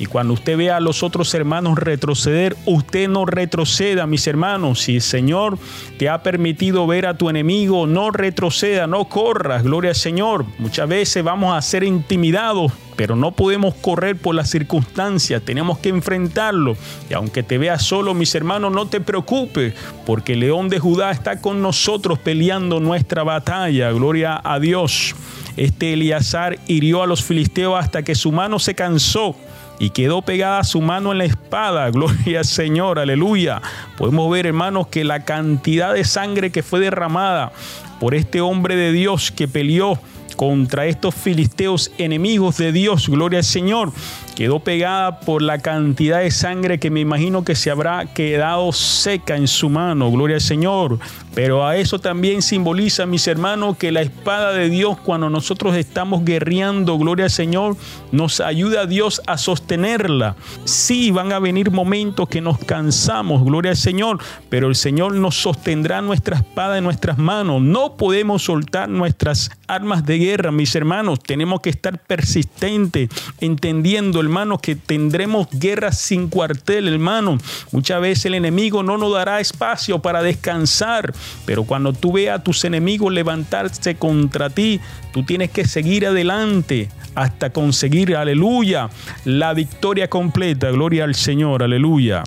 Y 0.00 0.06
cuando 0.06 0.32
usted 0.32 0.56
vea 0.56 0.78
a 0.78 0.80
los 0.80 1.02
otros 1.02 1.34
hermanos 1.34 1.78
retroceder, 1.78 2.56
usted 2.64 3.06
no 3.06 3.26
retroceda, 3.26 4.06
mis 4.06 4.26
hermanos. 4.26 4.80
Si 4.80 4.94
el 4.94 5.02
Señor 5.02 5.58
te 5.98 6.08
ha 6.08 6.22
permitido 6.22 6.86
ver 6.86 7.04
a 7.04 7.18
tu 7.18 7.28
enemigo, 7.28 7.86
no 7.86 8.10
retroceda, 8.10 8.86
no 8.86 9.04
corras, 9.04 9.62
gloria 9.62 9.90
al 9.90 9.96
Señor. 9.96 10.46
Muchas 10.58 10.88
veces 10.88 11.22
vamos 11.22 11.54
a 11.54 11.60
ser 11.60 11.84
intimidados, 11.84 12.72
pero 12.96 13.14
no 13.14 13.32
podemos 13.32 13.74
correr 13.74 14.16
por 14.16 14.34
las 14.34 14.48
circunstancias, 14.48 15.42
tenemos 15.42 15.76
que 15.76 15.90
enfrentarlo. 15.90 16.78
Y 17.10 17.12
aunque 17.12 17.42
te 17.42 17.58
veas 17.58 17.82
solo, 17.82 18.14
mis 18.14 18.34
hermanos, 18.34 18.72
no 18.72 18.86
te 18.86 19.02
preocupes, 19.02 19.74
porque 20.06 20.32
el 20.32 20.40
león 20.40 20.70
de 20.70 20.78
Judá 20.78 21.10
está 21.10 21.42
con 21.42 21.60
nosotros 21.60 22.18
peleando 22.18 22.80
nuestra 22.80 23.22
batalla, 23.22 23.92
gloria 23.92 24.40
a 24.42 24.58
Dios. 24.60 25.14
Este 25.58 25.92
Eleazar 25.92 26.58
hirió 26.68 27.02
a 27.02 27.06
los 27.06 27.22
filisteos 27.22 27.78
hasta 27.78 28.02
que 28.02 28.14
su 28.14 28.32
mano 28.32 28.58
se 28.58 28.74
cansó 28.74 29.36
y 29.80 29.90
quedó 29.90 30.22
pegada 30.22 30.62
su 30.62 30.80
mano 30.80 31.10
en 31.10 31.18
la 31.18 31.24
espada. 31.24 31.90
Gloria 31.90 32.40
al 32.40 32.44
Señor, 32.44 33.00
aleluya. 33.00 33.60
Podemos 33.96 34.30
ver, 34.30 34.46
hermanos, 34.46 34.86
que 34.86 35.02
la 35.02 35.24
cantidad 35.24 35.92
de 35.94 36.04
sangre 36.04 36.52
que 36.52 36.62
fue 36.62 36.78
derramada 36.78 37.50
por 37.98 38.14
este 38.14 38.40
hombre 38.40 38.76
de 38.76 38.92
Dios 38.92 39.32
que 39.32 39.48
peleó 39.48 39.98
contra 40.36 40.86
estos 40.86 41.14
filisteos 41.14 41.92
enemigos 41.98 42.56
de 42.56 42.72
Dios, 42.72 43.08
gloria 43.08 43.40
al 43.40 43.44
Señor, 43.44 43.92
quedó 44.36 44.60
pegada 44.60 45.20
por 45.20 45.42
la 45.42 45.58
cantidad 45.58 46.20
de 46.20 46.30
sangre 46.30 46.78
que 46.78 46.90
me 46.90 47.00
imagino 47.00 47.44
que 47.44 47.54
se 47.54 47.70
habrá 47.70 48.06
quedado 48.06 48.72
seca 48.72 49.36
en 49.36 49.48
su 49.48 49.68
mano, 49.68 50.10
gloria 50.10 50.36
al 50.36 50.40
Señor. 50.40 50.98
Pero 51.34 51.66
a 51.66 51.76
eso 51.76 52.00
también 52.00 52.42
simboliza, 52.42 53.06
mis 53.06 53.26
hermanos, 53.28 53.76
que 53.76 53.92
la 53.92 54.02
espada 54.02 54.52
de 54.52 54.68
Dios 54.68 54.98
cuando 54.98 55.30
nosotros 55.30 55.76
estamos 55.76 56.24
guerreando, 56.24 56.98
gloria 56.98 57.26
al 57.26 57.30
Señor, 57.30 57.76
nos 58.10 58.40
ayuda 58.40 58.82
a 58.82 58.86
Dios 58.86 59.22
a 59.26 59.38
sostenerla. 59.38 60.34
Sí, 60.64 61.12
van 61.12 61.32
a 61.32 61.38
venir 61.38 61.70
momentos 61.70 62.28
que 62.28 62.40
nos 62.40 62.58
cansamos, 62.58 63.44
gloria 63.44 63.70
al 63.70 63.76
Señor, 63.76 64.18
pero 64.48 64.68
el 64.68 64.74
Señor 64.74 65.14
nos 65.14 65.36
sostendrá 65.36 66.02
nuestra 66.02 66.38
espada 66.38 66.78
en 66.78 66.84
nuestras 66.84 67.16
manos. 67.18 67.62
No 67.62 67.96
podemos 67.96 68.42
soltar 68.42 68.88
nuestras 68.88 69.50
armas 69.68 70.04
de 70.04 70.18
guerra, 70.18 70.50
mis 70.50 70.74
hermanos. 70.74 71.20
Tenemos 71.20 71.60
que 71.60 71.70
estar 71.70 71.98
persistentes, 71.98 73.08
entendiendo, 73.40 74.20
hermanos, 74.20 74.60
que 74.60 74.74
tendremos 74.74 75.46
guerra 75.52 75.92
sin 75.92 76.28
cuartel, 76.28 76.88
hermano. 76.88 77.38
Muchas 77.70 78.00
veces 78.00 78.26
el 78.26 78.34
enemigo 78.34 78.82
no 78.82 78.98
nos 78.98 79.12
dará 79.12 79.38
espacio 79.38 80.00
para 80.00 80.22
descansar 80.22 81.14
pero 81.46 81.64
cuando 81.64 81.92
tú 81.92 82.12
veas 82.12 82.40
a 82.40 82.42
tus 82.42 82.64
enemigos 82.64 83.12
levantarse 83.12 83.94
contra 83.96 84.50
ti, 84.50 84.80
tú 85.12 85.22
tienes 85.22 85.50
que 85.50 85.66
seguir 85.66 86.06
adelante 86.06 86.88
hasta 87.14 87.50
conseguir, 87.50 88.16
aleluya, 88.16 88.88
la 89.24 89.52
victoria 89.54 90.08
completa. 90.08 90.70
Gloria 90.70 91.04
al 91.04 91.14
Señor, 91.14 91.62
aleluya. 91.62 92.22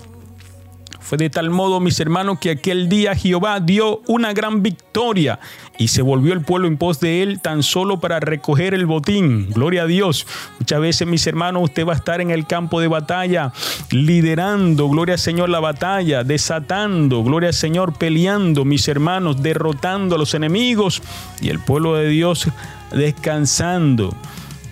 Fue 1.04 1.18
de 1.18 1.28
tal 1.28 1.50
modo, 1.50 1.80
mis 1.80 2.00
hermanos, 2.00 2.38
que 2.40 2.50
aquel 2.50 2.88
día 2.88 3.14
Jehová 3.14 3.60
dio 3.60 4.00
una 4.06 4.32
gran 4.32 4.62
victoria 4.62 5.38
y 5.78 5.88
se 5.88 6.00
volvió 6.00 6.32
el 6.32 6.40
pueblo 6.40 6.66
en 6.66 6.78
pos 6.78 6.98
de 6.98 7.22
él 7.22 7.40
tan 7.42 7.62
solo 7.62 8.00
para 8.00 8.20
recoger 8.20 8.72
el 8.72 8.86
botín. 8.86 9.50
Gloria 9.50 9.82
a 9.82 9.86
Dios. 9.86 10.26
Muchas 10.58 10.80
veces, 10.80 11.06
mis 11.06 11.26
hermanos, 11.26 11.64
usted 11.64 11.86
va 11.86 11.92
a 11.92 11.96
estar 11.96 12.22
en 12.22 12.30
el 12.30 12.46
campo 12.46 12.80
de 12.80 12.88
batalla 12.88 13.52
liderando, 13.90 14.88
gloria 14.88 15.16
al 15.16 15.18
Señor, 15.18 15.50
la 15.50 15.60
batalla, 15.60 16.24
desatando, 16.24 17.22
gloria 17.22 17.48
al 17.50 17.54
Señor, 17.54 17.92
peleando, 17.98 18.64
mis 18.64 18.88
hermanos, 18.88 19.42
derrotando 19.42 20.14
a 20.14 20.18
los 20.18 20.32
enemigos 20.32 21.02
y 21.42 21.50
el 21.50 21.58
pueblo 21.58 21.96
de 21.96 22.08
Dios 22.08 22.48
descansando 22.92 24.16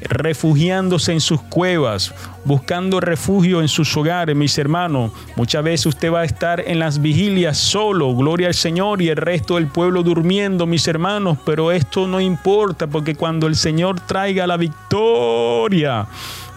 refugiándose 0.08 1.12
en 1.12 1.20
sus 1.20 1.40
cuevas, 1.42 2.14
buscando 2.44 3.00
refugio 3.00 3.60
en 3.60 3.68
sus 3.68 3.96
hogares, 3.96 4.36
mis 4.36 4.56
hermanos. 4.58 5.12
Muchas 5.36 5.62
veces 5.64 5.86
usted 5.86 6.12
va 6.12 6.20
a 6.20 6.24
estar 6.24 6.60
en 6.60 6.78
las 6.78 7.00
vigilias 7.00 7.58
solo, 7.58 8.14
gloria 8.14 8.48
al 8.48 8.54
Señor, 8.54 9.02
y 9.02 9.08
el 9.08 9.16
resto 9.16 9.56
del 9.56 9.68
pueblo 9.68 10.02
durmiendo, 10.02 10.66
mis 10.66 10.86
hermanos, 10.88 11.38
pero 11.44 11.72
esto 11.72 12.06
no 12.06 12.20
importa 12.20 12.86
porque 12.86 13.14
cuando 13.14 13.46
el 13.46 13.56
Señor 13.56 14.00
traiga 14.00 14.46
la 14.46 14.56
victoria, 14.56 16.06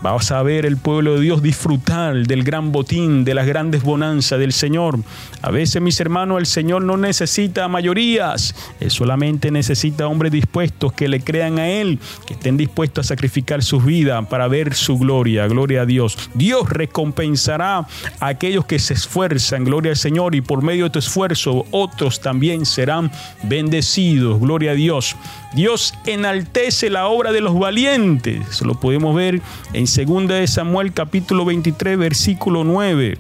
Vamos 0.06 0.32
a 0.32 0.44
ver 0.44 0.68
el 0.68 0.78
pueblo 0.78 1.15
de 1.15 1.22
Dios 1.22 1.41
disfrutar 1.41 2.15
del 2.28 2.44
gran 2.44 2.72
botín, 2.72 3.26
de 3.26 3.34
las 3.34 3.48
grandes 3.48 3.82
bonanzas 3.82 4.38
del 4.38 4.54
Señor. 4.54 5.00
A 5.41 5.50
veces, 5.50 5.82
mis 5.82 6.00
hermanos, 6.00 6.38
el 6.38 6.46
Señor 6.46 6.84
no 6.84 6.96
necesita 6.96 7.68
mayorías, 7.68 8.54
Él 8.80 8.91
solamente 8.91 9.50
necesita 9.50 10.06
hombres 10.06 10.32
dispuestos 10.32 10.94
que 10.94 11.08
le 11.08 11.22
crean 11.22 11.58
a 11.58 11.70
Él, 11.70 11.98
que 12.28 12.36
estén 12.36 12.56
dispuestos 12.56 13.08
a 13.08 13.08
sacrificar 13.08 13.63
sus 13.63 13.84
vidas 13.84 14.24
para 14.28 14.48
ver 14.48 14.76
su 14.76 15.00
gloria. 15.00 15.48
Gloria 15.48 15.82
a 15.82 15.86
Dios. 15.88 16.30
Dios 16.36 16.70
recompensará 16.70 17.88
a 18.20 18.28
aquellos 18.28 18.65
que 18.65 18.78
se 18.78 18.94
esfuerzan, 18.94 19.63
gloria 19.63 19.94
al 19.94 19.98
Señor, 19.98 20.36
y 20.36 20.41
por 20.41 20.62
medio 20.62 20.84
de 20.84 20.89
tu 20.91 21.00
esfuerzo 21.00 21.65
otros 21.72 22.22
también 22.22 22.68
serán 22.68 23.12
bendecidos. 23.41 24.39
Gloria 24.39 24.74
a 24.74 24.76
Dios. 24.76 25.15
Dios 25.56 25.94
enaltece 26.06 26.89
la 26.89 27.08
obra 27.08 27.32
de 27.32 27.39
los 27.39 27.58
valientes. 27.58 28.62
Lo 28.62 28.78
podemos 28.78 29.15
ver 29.15 29.41
en 29.72 29.86
2 29.86 30.28
de 30.28 30.48
Samuel 30.48 30.91
capítulo 30.91 31.46
23 31.46 31.98
versículo 31.98 32.65
9. 32.65 33.18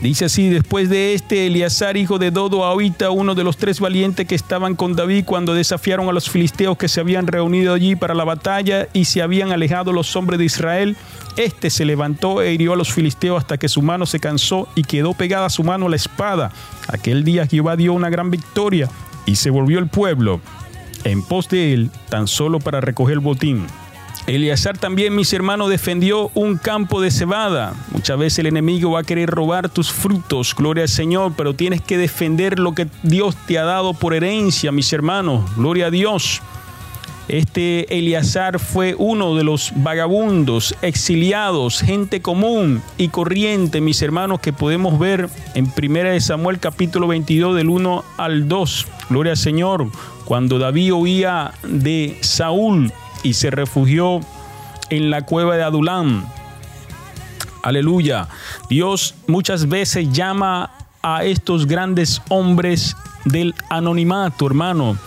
Dice 0.00 0.24
así, 0.24 0.48
después 0.48 0.88
de 0.88 1.12
este, 1.12 1.46
Eleazar, 1.46 1.98
hijo 1.98 2.18
de 2.18 2.30
Dodo, 2.30 2.64
ahorita 2.64 3.10
uno 3.10 3.34
de 3.34 3.44
los 3.44 3.58
tres 3.58 3.80
valientes 3.80 4.26
que 4.26 4.34
estaban 4.34 4.76
con 4.76 4.96
David 4.96 5.26
cuando 5.26 5.52
desafiaron 5.52 6.08
a 6.08 6.12
los 6.12 6.30
filisteos 6.30 6.78
que 6.78 6.88
se 6.88 7.00
habían 7.00 7.26
reunido 7.26 7.74
allí 7.74 7.96
para 7.96 8.14
la 8.14 8.24
batalla 8.24 8.88
y 8.94 9.04
se 9.04 9.20
habían 9.20 9.52
alejado 9.52 9.92
los 9.92 10.16
hombres 10.16 10.38
de 10.38 10.46
Israel, 10.46 10.96
este 11.36 11.68
se 11.68 11.84
levantó 11.84 12.40
e 12.40 12.54
hirió 12.54 12.72
a 12.72 12.76
los 12.76 12.92
filisteos 12.94 13.38
hasta 13.38 13.58
que 13.58 13.68
su 13.68 13.82
mano 13.82 14.06
se 14.06 14.20
cansó 14.20 14.68
y 14.74 14.84
quedó 14.84 15.12
pegada 15.12 15.46
a 15.46 15.50
su 15.50 15.62
mano 15.64 15.90
la 15.90 15.96
espada. 15.96 16.50
Aquel 16.88 17.24
día 17.24 17.46
Jehová 17.46 17.76
dio 17.76 17.92
una 17.92 18.08
gran 18.08 18.30
victoria 18.30 18.88
y 19.26 19.36
se 19.36 19.50
volvió 19.50 19.78
el 19.78 19.88
pueblo 19.88 20.40
en 21.04 21.22
pos 21.22 21.48
de 21.48 21.72
él 21.72 21.90
tan 22.08 22.26
solo 22.26 22.58
para 22.58 22.80
recoger 22.80 23.14
el 23.14 23.20
botín. 23.20 23.66
Eleazar 24.26 24.78
también, 24.78 25.14
mis 25.14 25.32
hermanos, 25.34 25.68
defendió 25.68 26.30
un 26.34 26.56
campo 26.56 27.02
de 27.02 27.10
cebada. 27.10 27.74
Muchas 27.90 28.18
veces 28.18 28.38
el 28.38 28.46
enemigo 28.46 28.92
va 28.92 29.00
a 29.00 29.04
querer 29.04 29.28
robar 29.28 29.68
tus 29.68 29.92
frutos, 29.92 30.54
gloria 30.56 30.84
al 30.84 30.88
Señor, 30.88 31.34
pero 31.36 31.54
tienes 31.54 31.82
que 31.82 31.98
defender 31.98 32.58
lo 32.58 32.74
que 32.74 32.88
Dios 33.02 33.36
te 33.46 33.58
ha 33.58 33.64
dado 33.64 33.92
por 33.92 34.14
herencia, 34.14 34.72
mis 34.72 34.90
hermanos, 34.94 35.44
gloria 35.56 35.86
a 35.86 35.90
Dios. 35.90 36.40
Este 37.28 37.98
Eleazar 37.98 38.58
fue 38.58 38.94
uno 38.98 39.34
de 39.34 39.44
los 39.44 39.72
vagabundos, 39.76 40.74
exiliados, 40.82 41.80
gente 41.80 42.20
común 42.20 42.82
y 42.98 43.08
corriente, 43.08 43.80
mis 43.80 44.02
hermanos, 44.02 44.40
que 44.40 44.52
podemos 44.52 44.98
ver 44.98 45.30
en 45.54 45.64
1 45.66 46.20
Samuel 46.20 46.58
capítulo 46.58 47.08
22 47.08 47.56
del 47.56 47.70
1 47.70 48.04
al 48.18 48.46
2. 48.48 48.86
Gloria 49.08 49.32
al 49.32 49.38
Señor, 49.38 49.86
cuando 50.24 50.58
David 50.58 50.92
huía 50.92 51.52
de 51.62 52.18
Saúl 52.20 52.92
y 53.22 53.34
se 53.34 53.50
refugió 53.50 54.20
en 54.90 55.10
la 55.10 55.22
cueva 55.22 55.56
de 55.56 55.62
Adulán. 55.62 56.26
Aleluya. 57.62 58.28
Dios 58.68 59.14
muchas 59.26 59.68
veces 59.68 60.12
llama 60.12 60.70
a 61.02 61.24
estos 61.24 61.66
grandes 61.66 62.20
hombres 62.28 62.96
del 63.24 63.54
anonimato, 63.70 64.46
hermano 64.46 64.98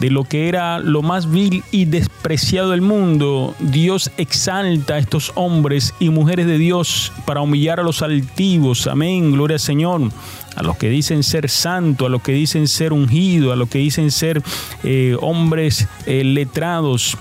de 0.00 0.10
lo 0.10 0.24
que 0.24 0.48
era 0.48 0.78
lo 0.78 1.02
más 1.02 1.30
vil 1.30 1.62
y 1.70 1.84
despreciado 1.84 2.70
del 2.70 2.80
mundo, 2.80 3.54
Dios 3.58 4.10
exalta 4.16 4.94
a 4.94 4.98
estos 4.98 5.30
hombres 5.34 5.94
y 6.00 6.08
mujeres 6.08 6.46
de 6.46 6.56
Dios 6.56 7.12
para 7.26 7.42
humillar 7.42 7.80
a 7.80 7.82
los 7.82 8.00
altivos. 8.00 8.86
Amén, 8.86 9.30
gloria 9.30 9.56
al 9.56 9.60
Señor. 9.60 10.10
A 10.56 10.62
los 10.62 10.78
que 10.78 10.88
dicen 10.88 11.22
ser 11.22 11.50
santo, 11.50 12.06
a 12.06 12.08
los 12.08 12.22
que 12.22 12.32
dicen 12.32 12.66
ser 12.66 12.94
ungido, 12.94 13.52
a 13.52 13.56
los 13.56 13.68
que 13.68 13.78
dicen 13.78 14.10
ser 14.10 14.42
eh, 14.84 15.16
hombres 15.20 15.86
eh, 16.06 16.24
letrados, 16.24 17.18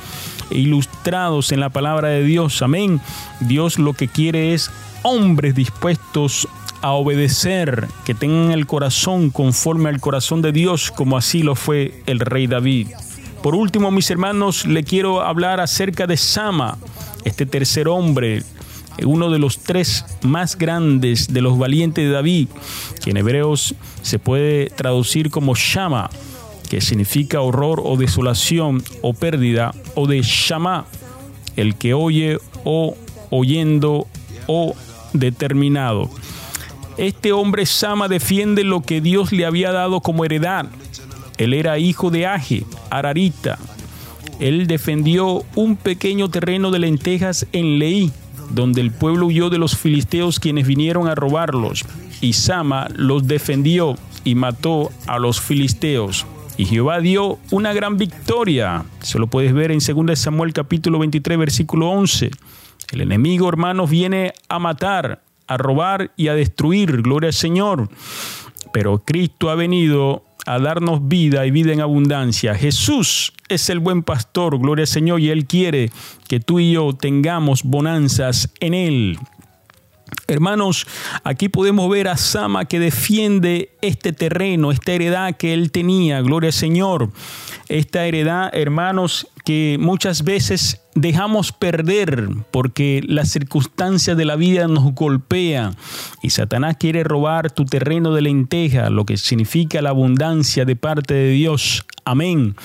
ilustrados 0.50 1.52
en 1.52 1.60
la 1.60 1.70
palabra 1.70 2.08
de 2.08 2.24
Dios. 2.24 2.62
Amén. 2.62 3.02
Dios 3.42 3.78
lo 3.78 3.92
que 3.92 4.08
quiere 4.08 4.54
es 4.54 4.72
hombres 5.04 5.54
dispuestos 5.54 6.48
a 6.82 6.92
obedecer, 6.92 7.88
que 8.06 8.14
tengan 8.14 8.52
el 8.52 8.68
corazón 8.68 9.30
conforme 9.30 9.90
al 9.90 10.00
corazón 10.00 10.42
de 10.42 10.52
Dios, 10.52 10.92
como 10.92 11.18
así 11.18 11.44
lo 11.44 11.56
fue 11.56 12.02
el 12.06 12.20
rey 12.20 12.48
David. 12.48 12.88
Por 13.44 13.56
último, 13.56 13.92
mis 13.92 14.10
hermanos, 14.12 14.66
le 14.66 14.84
quiero 14.84 15.22
hablar 15.22 15.60
acerca 15.60 16.08
de 16.08 16.18
Sama, 16.18 16.78
este 17.24 17.46
tercer 17.46 17.88
hombre, 17.88 18.44
uno 19.06 19.30
de 19.30 19.40
los 19.40 19.60
tres 19.60 20.06
más 20.22 20.58
grandes 20.58 21.32
de 21.32 21.42
los 21.42 21.58
valientes 21.58 22.06
de 22.06 22.12
David, 22.12 22.50
que 23.04 23.12
en 23.12 23.18
hebreos 23.18 23.76
se 24.02 24.20
puede 24.20 24.70
traducir 24.70 25.30
como 25.30 25.56
Shama, 25.56 26.10
que 26.70 26.82
significa 26.82 27.42
horror 27.42 27.82
o 27.84 27.98
desolación 27.98 28.84
o 29.02 29.14
pérdida, 29.14 29.74
o 29.96 30.08
de 30.08 30.22
Shama, 30.22 30.86
el 31.56 31.76
que 31.76 31.94
oye 31.94 32.38
o 32.64 32.96
oyendo 33.30 34.08
o 34.48 34.76
determinado. 35.14 36.10
Este 37.00 37.32
hombre 37.32 37.66
Sama 37.66 38.10
defiende 38.10 38.66
lo 38.66 38.82
que 38.82 39.00
Dios 39.00 39.32
le 39.32 39.46
había 39.46 39.72
dado 39.72 40.02
como 40.02 40.26
heredad. 40.26 40.66
Él 41.38 41.54
era 41.54 41.80
hijo 41.80 42.12
de 42.12 42.28
Aje, 42.28 42.66
Ararita. 42.90 43.58
Él 44.42 44.68
defendió 44.68 45.46
un 45.56 45.78
pequeño 45.78 46.30
terreno 46.30 46.72
de 46.72 46.80
lentejas 46.80 47.48
en 47.54 47.80
Leí, 47.80 48.12
donde 48.50 48.82
el 48.82 48.92
pueblo 48.92 49.28
huyó 49.28 49.50
de 49.50 49.58
los 49.58 49.78
filisteos 49.78 50.42
quienes 50.42 50.68
vinieron 50.68 51.08
a 51.08 51.16
robarlos. 51.16 51.86
Y 52.20 52.34
Sama 52.34 52.90
los 52.94 53.26
defendió 53.30 53.96
y 54.26 54.36
mató 54.36 54.92
a 55.08 55.20
los 55.20 55.40
filisteos. 55.40 56.26
Y 56.58 56.66
Jehová 56.66 57.00
dio 57.00 57.40
una 57.50 57.72
gran 57.72 57.98
victoria. 57.98 58.84
Eso 59.02 59.20
lo 59.20 59.28
puedes 59.28 59.54
ver 59.54 59.72
en 59.72 59.80
2 59.80 60.20
Samuel 60.20 60.52
capítulo 60.52 61.00
23 61.00 61.38
versículo 61.38 61.92
11. 61.92 62.30
El 62.92 63.00
enemigo, 63.00 63.48
hermanos, 63.48 63.90
viene 63.90 64.34
a 64.50 64.60
matar, 64.60 65.22
a 65.50 65.58
robar 65.58 66.12
y 66.16 66.28
a 66.28 66.36
destruir, 66.36 67.02
gloria 67.02 67.28
al 67.28 67.34
Señor. 67.34 67.90
Pero 68.72 69.04
Cristo 69.04 69.50
ha 69.50 69.56
venido 69.56 70.24
a 70.46 70.60
darnos 70.60 71.08
vida 71.08 71.46
y 71.46 71.52
vida 71.52 71.74
en 71.74 71.82
abundancia. 71.82 72.56
Jesús 72.56 73.34
es 73.50 73.70
el 73.70 73.80
buen 73.80 74.04
pastor, 74.04 74.60
gloria 74.60 74.84
al 74.84 74.88
Señor, 74.88 75.20
y 75.20 75.30
Él 75.30 75.46
quiere 75.46 75.92
que 76.28 76.40
tú 76.40 76.60
y 76.60 76.74
yo 76.74 76.94
tengamos 76.94 77.64
bonanzas 77.64 78.54
en 78.60 78.76
Él. 78.76 79.20
Hermanos, 80.28 80.86
aquí 81.24 81.50
podemos 81.50 81.90
ver 81.90 82.08
a 82.08 82.16
Sama 82.16 82.66
que 82.66 82.80
defiende 82.80 83.72
este 83.82 84.14
terreno, 84.14 84.72
esta 84.72 84.92
heredad 84.92 85.36
que 85.36 85.54
él 85.56 85.72
tenía, 85.72 86.22
gloria 86.22 86.50
al 86.50 86.54
Señor. 86.54 87.10
Esta 87.68 88.06
heredad, 88.06 88.52
hermanos, 88.54 89.28
que 89.44 89.78
muchas 89.80 90.24
veces 90.24 90.82
dejamos 90.96 91.52
perder 91.52 92.28
porque 92.52 93.02
las 93.06 93.30
circunstancias 93.30 94.18
de 94.18 94.26
la 94.26 94.36
vida 94.36 94.68
nos 94.68 94.94
golpean 94.94 95.76
y 96.22 96.32
Satanás 96.32 96.78
quiere 96.80 97.04
robar 97.04 97.52
tu 97.52 97.66
terreno 97.66 98.14
de 98.14 98.22
lenteja, 98.22 98.90
lo 98.90 99.06
que 99.06 99.18
significa 99.18 99.82
la 99.82 99.90
abundancia 99.90 100.66
de 100.66 100.76
parte 100.76 101.14
de 101.14 101.32
Dios. 101.32 101.86
Amén. 102.06 102.56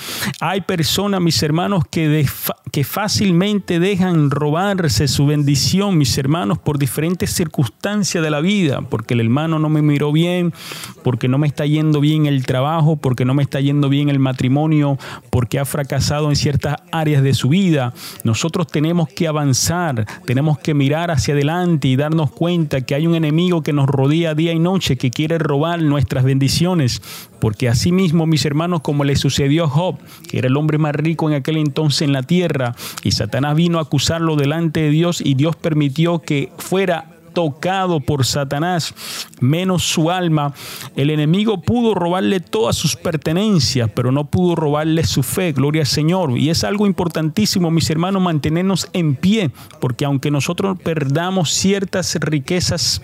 Hay 0.41 0.63
personas, 0.63 1.21
mis 1.21 1.43
hermanos, 1.43 1.85
que, 1.91 2.27
que 2.73 2.83
fácilmente 2.83 3.79
dejan 3.79 4.31
robarse 4.31 5.07
su 5.07 5.27
bendición, 5.27 5.99
mis 5.99 6.17
hermanos, 6.17 6.59
por 6.59 6.79
diferentes 6.79 7.31
circunstancias 7.31 8.25
de 8.25 8.31
la 8.31 8.41
vida, 8.41 8.81
porque 8.81 9.13
el 9.13 9.21
hermano 9.21 9.59
no 9.59 9.69
me 9.69 9.83
miró 9.83 10.13
bien, 10.13 10.55
porque 11.03 11.29
no 11.29 11.37
me 11.37 11.47
está 11.47 11.67
yendo 11.67 12.01
bien 12.01 12.25
el 12.25 12.47
trabajo, 12.47 12.97
porque 12.97 13.27
no 13.27 13.35
me 13.35 13.43
está 13.43 13.61
yendo 13.61 13.91
bien 13.91 14.09
el 14.09 14.19
matrimonio, 14.19 14.99
porque 15.29 15.59
ha 15.59 15.67
fracasado 15.67 16.31
en 16.31 16.37
ciertas 16.37 16.64
áreas 16.93 17.23
de 17.23 17.35
su 17.35 17.49
vida. 17.49 17.93
Nosotros 18.25 18.67
tenemos 18.67 19.09
que 19.09 19.29
avanzar, 19.29 20.07
tenemos 20.27 20.59
que 20.59 20.75
mirar 20.75 21.11
hacia 21.11 21.35
adelante 21.35 21.89
y 21.89 21.97
darnos 21.97 22.31
cuenta 22.31 22.81
que 22.81 22.95
hay 22.95 23.07
un 23.07 23.15
enemigo 23.15 23.63
que 23.63 23.73
nos 23.73 23.87
rodea 23.87 24.35
día 24.35 24.53
y 24.53 24.59
noche, 24.59 24.97
que 24.97 25.11
quiere 25.11 25.39
robar 25.39 25.83
nuestras 25.83 26.25
bendiciones, 26.25 27.03
porque 27.41 27.69
así 27.69 27.93
mismo, 27.93 28.27
mis 28.27 28.45
hermanos, 28.45 28.81
como 28.81 29.05
le 29.05 29.17
sucedió 29.17 29.65
a 29.65 29.69
Job, 29.69 29.99
que 30.29 30.39
era 30.39 30.49
el 30.49 30.57
hombre 30.57 30.79
más 30.79 30.95
rico 30.95 31.29
en 31.29 31.37
aquel 31.37 31.57
entonces 31.57 32.03
en 32.03 32.13
la 32.13 32.23
tierra, 32.23 32.75
y 33.03 33.13
Satanás 33.13 33.57
vino 33.57 33.79
a 33.79 33.83
acusarlo 33.83 34.37
delante 34.37 34.81
de 34.81 34.91
Dios 34.91 35.21
y 35.21 35.35
Dios 35.35 35.57
permitió 35.57 36.21
que 36.21 36.51
fuera 36.59 37.14
tocado 37.35 38.01
por 38.01 38.25
Satanás, 38.25 38.95
menos 39.41 39.83
su 39.83 40.11
alma. 40.11 40.55
El 40.97 41.11
enemigo 41.11 41.61
pudo 41.61 41.95
robarle 41.95 42.41
todas 42.41 42.77
sus 42.77 42.97
pertenencias, 42.97 43.91
pero 43.95 44.13
no 44.13 44.25
pudo 44.25 44.55
robarle 44.55 45.05
su 45.05 45.23
fe. 45.23 45.53
Gloria 45.53 45.83
al 45.83 45.87
Señor. 45.87 46.39
Y 46.39 46.51
es 46.51 46.65
algo 46.65 46.87
importantísimo, 46.87 47.71
mis 47.71 47.91
hermanos, 47.91 48.23
mantenernos 48.23 48.89
en 48.93 49.17
pie, 49.17 49.51
porque 49.81 50.05
aunque 50.05 50.31
nosotros 50.31 50.79
perdamos 50.83 51.51
ciertas 51.51 52.15
riquezas 52.15 53.03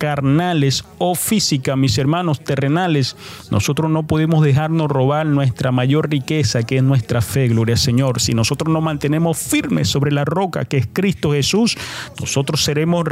carnales 0.00 0.82
o 0.96 1.14
físicas, 1.14 1.76
mis 1.76 1.98
hermanos 1.98 2.42
terrenales, 2.42 3.18
nosotros 3.50 3.90
no 3.90 4.06
podemos 4.06 4.42
dejarnos 4.42 4.90
robar 4.90 5.26
nuestra 5.26 5.72
mayor 5.72 6.08
riqueza, 6.08 6.62
que 6.62 6.78
es 6.78 6.82
nuestra 6.82 7.20
fe, 7.20 7.48
gloria 7.48 7.74
al 7.74 7.78
Señor. 7.78 8.18
Si 8.18 8.32
nosotros 8.32 8.72
nos 8.72 8.82
mantenemos 8.82 9.36
firmes 9.36 9.88
sobre 9.88 10.10
la 10.10 10.24
roca, 10.24 10.64
que 10.64 10.78
es 10.78 10.88
Cristo 10.90 11.32
Jesús, 11.32 11.76
nosotros 12.18 12.64
seremos 12.64 13.04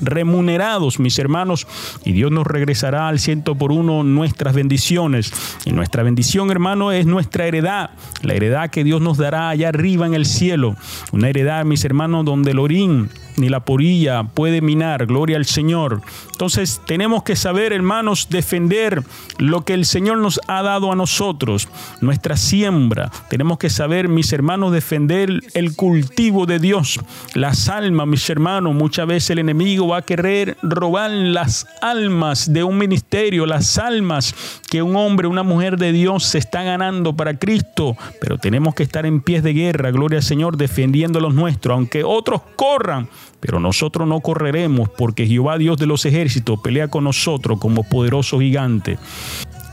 remunerados, 0.00 0.98
mis 0.98 1.16
hermanos, 1.20 1.68
y 2.04 2.10
Dios 2.10 2.32
nos 2.32 2.48
regresará 2.48 3.06
al 3.06 3.20
ciento 3.20 3.54
por 3.54 3.70
uno 3.70 4.02
nuestras 4.02 4.54
bendiciones. 4.54 5.32
Y 5.64 5.70
nuestra 5.70 6.02
bendición, 6.02 6.50
hermano, 6.50 6.90
es 6.90 7.06
nuestra 7.06 7.46
heredad, 7.46 7.90
la 8.22 8.34
heredad 8.34 8.70
que 8.70 8.82
Dios 8.82 9.00
nos 9.00 9.18
dará 9.18 9.50
allá 9.50 9.68
arriba 9.68 10.04
en 10.04 10.14
el 10.14 10.26
cielo. 10.26 10.74
Una 11.12 11.28
heredad, 11.28 11.64
mis 11.64 11.84
hermanos, 11.84 12.24
donde 12.24 12.50
el 12.50 12.58
orín 12.58 13.08
ni 13.42 13.48
la 13.48 13.64
porilla 13.64 14.22
puede 14.22 14.60
minar. 14.60 15.06
Gloria 15.06 15.36
al 15.36 15.46
Señor. 15.46 16.00
Entonces 16.30 16.80
tenemos 16.86 17.24
que 17.24 17.34
saber, 17.34 17.72
hermanos, 17.72 18.28
defender 18.30 19.02
lo 19.38 19.64
que 19.64 19.74
el 19.74 19.84
Señor 19.84 20.18
nos 20.18 20.40
ha 20.46 20.62
dado 20.62 20.92
a 20.92 20.96
nosotros, 20.96 21.68
nuestra 22.00 22.36
siembra. 22.36 23.10
Tenemos 23.28 23.58
que 23.58 23.68
saber, 23.68 24.08
mis 24.08 24.32
hermanos, 24.32 24.72
defender 24.72 25.40
el 25.54 25.74
cultivo 25.74 26.46
de 26.46 26.60
Dios, 26.60 27.00
las 27.34 27.68
almas, 27.68 28.06
mis 28.06 28.30
hermanos. 28.30 28.74
Muchas 28.74 29.08
veces 29.08 29.30
el 29.30 29.40
enemigo 29.40 29.88
va 29.88 29.98
a 29.98 30.02
querer 30.02 30.56
robar 30.62 31.10
las 31.10 31.66
almas 31.80 32.52
de 32.52 32.62
un 32.62 32.78
ministerio, 32.78 33.44
las 33.44 33.76
almas 33.76 34.34
que 34.70 34.82
un 34.82 34.94
hombre, 34.94 35.26
una 35.26 35.42
mujer 35.42 35.78
de 35.78 35.90
Dios 35.90 36.24
se 36.24 36.38
está 36.38 36.62
ganando 36.62 37.16
para 37.16 37.38
Cristo. 37.38 37.96
Pero 38.20 38.38
tenemos 38.38 38.76
que 38.76 38.84
estar 38.84 39.04
en 39.04 39.20
pies 39.20 39.42
de 39.42 39.52
guerra, 39.52 39.90
gloria 39.90 40.18
al 40.18 40.24
Señor, 40.24 40.56
defendiendo 40.56 41.18
los 41.18 41.34
nuestros, 41.34 41.74
aunque 41.74 42.04
otros 42.04 42.42
corran 42.54 43.08
pero 43.42 43.58
nosotros 43.58 44.06
no 44.06 44.20
correremos 44.20 44.88
porque 44.88 45.26
Jehová 45.26 45.58
Dios 45.58 45.76
de 45.76 45.86
los 45.86 46.06
ejércitos 46.06 46.60
pelea 46.60 46.86
con 46.86 47.02
nosotros 47.02 47.58
como 47.58 47.82
poderoso 47.82 48.38
gigante. 48.38 48.98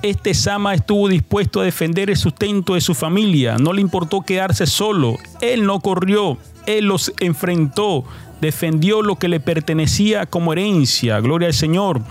Este 0.01 0.33
Sama 0.33 0.73
estuvo 0.73 1.07
dispuesto 1.07 1.61
a 1.61 1.65
defender 1.65 2.09
el 2.09 2.17
sustento 2.17 2.73
de 2.73 2.81
su 2.81 2.95
familia, 2.95 3.57
no 3.59 3.71
le 3.71 3.81
importó 3.81 4.21
quedarse 4.21 4.65
solo, 4.65 5.17
él 5.39 5.67
no 5.67 5.81
corrió, 5.81 6.39
él 6.65 6.85
los 6.85 7.13
enfrentó, 7.19 8.05
defendió 8.41 9.03
lo 9.03 9.17
que 9.17 9.27
le 9.27 9.39
pertenecía 9.39 10.25
como 10.25 10.53
herencia, 10.53 11.19
gloria 11.19 11.49
al 11.49 11.53
Señor. 11.53 12.01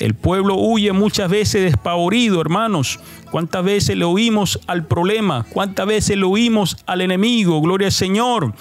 El 0.00 0.14
pueblo 0.14 0.56
huye 0.56 0.92
muchas 0.92 1.30
veces 1.30 1.62
despavorido, 1.62 2.40
hermanos. 2.40 2.98
¿Cuántas 3.30 3.64
veces 3.64 3.96
le 3.96 4.04
oímos 4.04 4.58
al 4.66 4.86
problema? 4.86 5.46
¿Cuántas 5.48 5.86
veces 5.86 6.16
le 6.16 6.24
oímos 6.24 6.76
al 6.86 7.00
enemigo? 7.00 7.60
Gloria 7.60 7.86
al 7.86 7.92
Señor. 7.92 8.54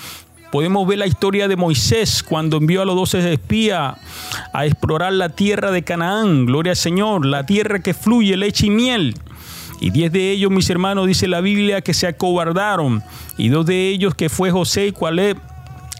Podemos 0.53 0.87
ver 0.87 0.99
la 0.99 1.07
historia 1.07 1.47
de 1.47 1.55
Moisés 1.55 2.21
cuando 2.21 2.57
envió 2.57 2.83
a 2.83 2.85
los 2.85 2.95
doce 2.95 3.33
espías 3.33 3.95
a 4.53 4.65
explorar 4.67 5.11
la 5.11 5.29
tierra 5.29 5.71
de 5.71 5.81
Canaán. 5.81 6.45
Gloria 6.45 6.73
al 6.73 6.77
Señor, 6.77 7.25
la 7.25 7.43
tierra 7.43 7.79
que 7.79 7.95
fluye 7.95 8.37
leche 8.37 8.67
y 8.67 8.69
miel. 8.69 9.15
Y 9.81 9.89
diez 9.89 10.11
de 10.11 10.29
ellos, 10.29 10.51
mis 10.51 10.69
hermanos, 10.69 11.07
dice 11.07 11.27
la 11.27 11.41
Biblia, 11.41 11.81
que 11.81 11.95
se 11.95 12.05
acobardaron. 12.05 13.01
Y 13.35 13.49
dos 13.49 13.65
de 13.65 13.89
ellos, 13.89 14.13
que 14.13 14.29
fue 14.29 14.51
José 14.51 14.85
y 14.85 14.91
Caleb, 14.91 15.39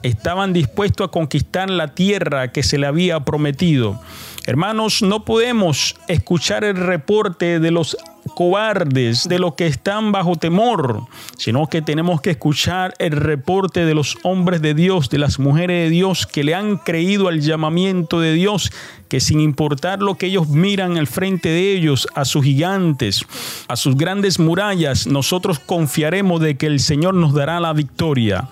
estaban 0.04 0.54
dispuestos 0.54 1.08
a 1.08 1.12
conquistar 1.12 1.72
la 1.72 1.96
tierra 1.96 2.52
que 2.52 2.62
se 2.62 2.78
le 2.78 2.86
había 2.86 3.22
prometido. 3.22 4.00
Hermanos, 4.46 5.02
no 5.02 5.26
podemos 5.26 5.96
escuchar 6.08 6.63
el 6.63 6.76
reporte 6.76 7.60
de 7.60 7.72
los 7.72 7.98
cobardes, 8.36 9.27
de 9.27 9.39
los 9.39 9.55
que 9.55 9.67
están 9.67 10.12
bajo 10.12 10.36
temor, 10.36 11.03
sino 11.38 11.67
que 11.67 11.81
tenemos 11.81 12.21
que 12.21 12.31
escuchar 12.31 12.93
el 12.99 13.12
reporte 13.12 13.86
de 13.86 13.93
los 13.93 14.17
hombres 14.23 14.62
de 14.62 14.73
Dios, 14.73 15.09
de 15.09 15.17
las 15.17 15.39
mujeres 15.39 15.86
de 15.86 15.89
Dios 15.89 16.25
que 16.25 16.43
le 16.43 16.55
han 16.55 16.77
creído 16.77 17.27
al 17.27 17.41
llamamiento 17.41 18.19
de 18.19 18.33
Dios, 18.33 18.71
que 19.09 19.19
sin 19.19 19.39
importar 19.39 19.99
lo 19.99 20.15
que 20.15 20.27
ellos 20.27 20.47
miran 20.47 20.97
al 20.97 21.07
frente 21.07 21.49
de 21.49 21.73
ellos, 21.73 22.07
a 22.15 22.25
sus 22.25 22.43
gigantes, 22.43 23.25
a 23.67 23.75
sus 23.75 23.95
grandes 23.95 24.39
murallas, 24.39 25.07
nosotros 25.07 25.59
confiaremos 25.59 26.41
de 26.41 26.57
que 26.57 26.67
el 26.67 26.79
Señor 26.79 27.13
nos 27.13 27.33
dará 27.33 27.59
la 27.59 27.73
victoria. 27.73 28.49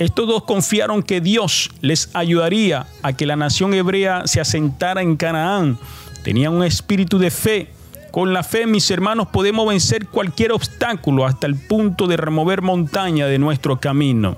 Estos 0.00 0.26
dos 0.26 0.44
confiaron 0.44 1.02
que 1.02 1.20
Dios 1.20 1.70
les 1.82 2.08
ayudaría 2.14 2.86
a 3.02 3.12
que 3.12 3.26
la 3.26 3.36
nación 3.36 3.74
hebrea 3.74 4.22
se 4.24 4.40
asentara 4.40 5.02
en 5.02 5.14
Canaán. 5.16 5.78
Tenían 6.24 6.54
un 6.54 6.64
espíritu 6.64 7.18
de 7.18 7.30
fe. 7.30 7.70
Con 8.10 8.32
la 8.32 8.42
fe, 8.42 8.66
mis 8.66 8.90
hermanos, 8.90 9.28
podemos 9.28 9.68
vencer 9.68 10.08
cualquier 10.08 10.52
obstáculo 10.52 11.24
hasta 11.24 11.46
el 11.46 11.54
punto 11.54 12.08
de 12.08 12.16
remover 12.16 12.60
montaña 12.60 13.26
de 13.26 13.38
nuestro 13.38 13.78
camino. 13.78 14.36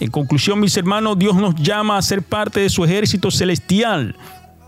En 0.00 0.10
conclusión, 0.10 0.58
mis 0.58 0.76
hermanos, 0.76 1.18
Dios 1.18 1.36
nos 1.36 1.54
llama 1.54 1.98
a 1.98 2.02
ser 2.02 2.22
parte 2.22 2.60
de 2.60 2.70
su 2.70 2.84
ejército 2.84 3.30
celestial. 3.30 4.16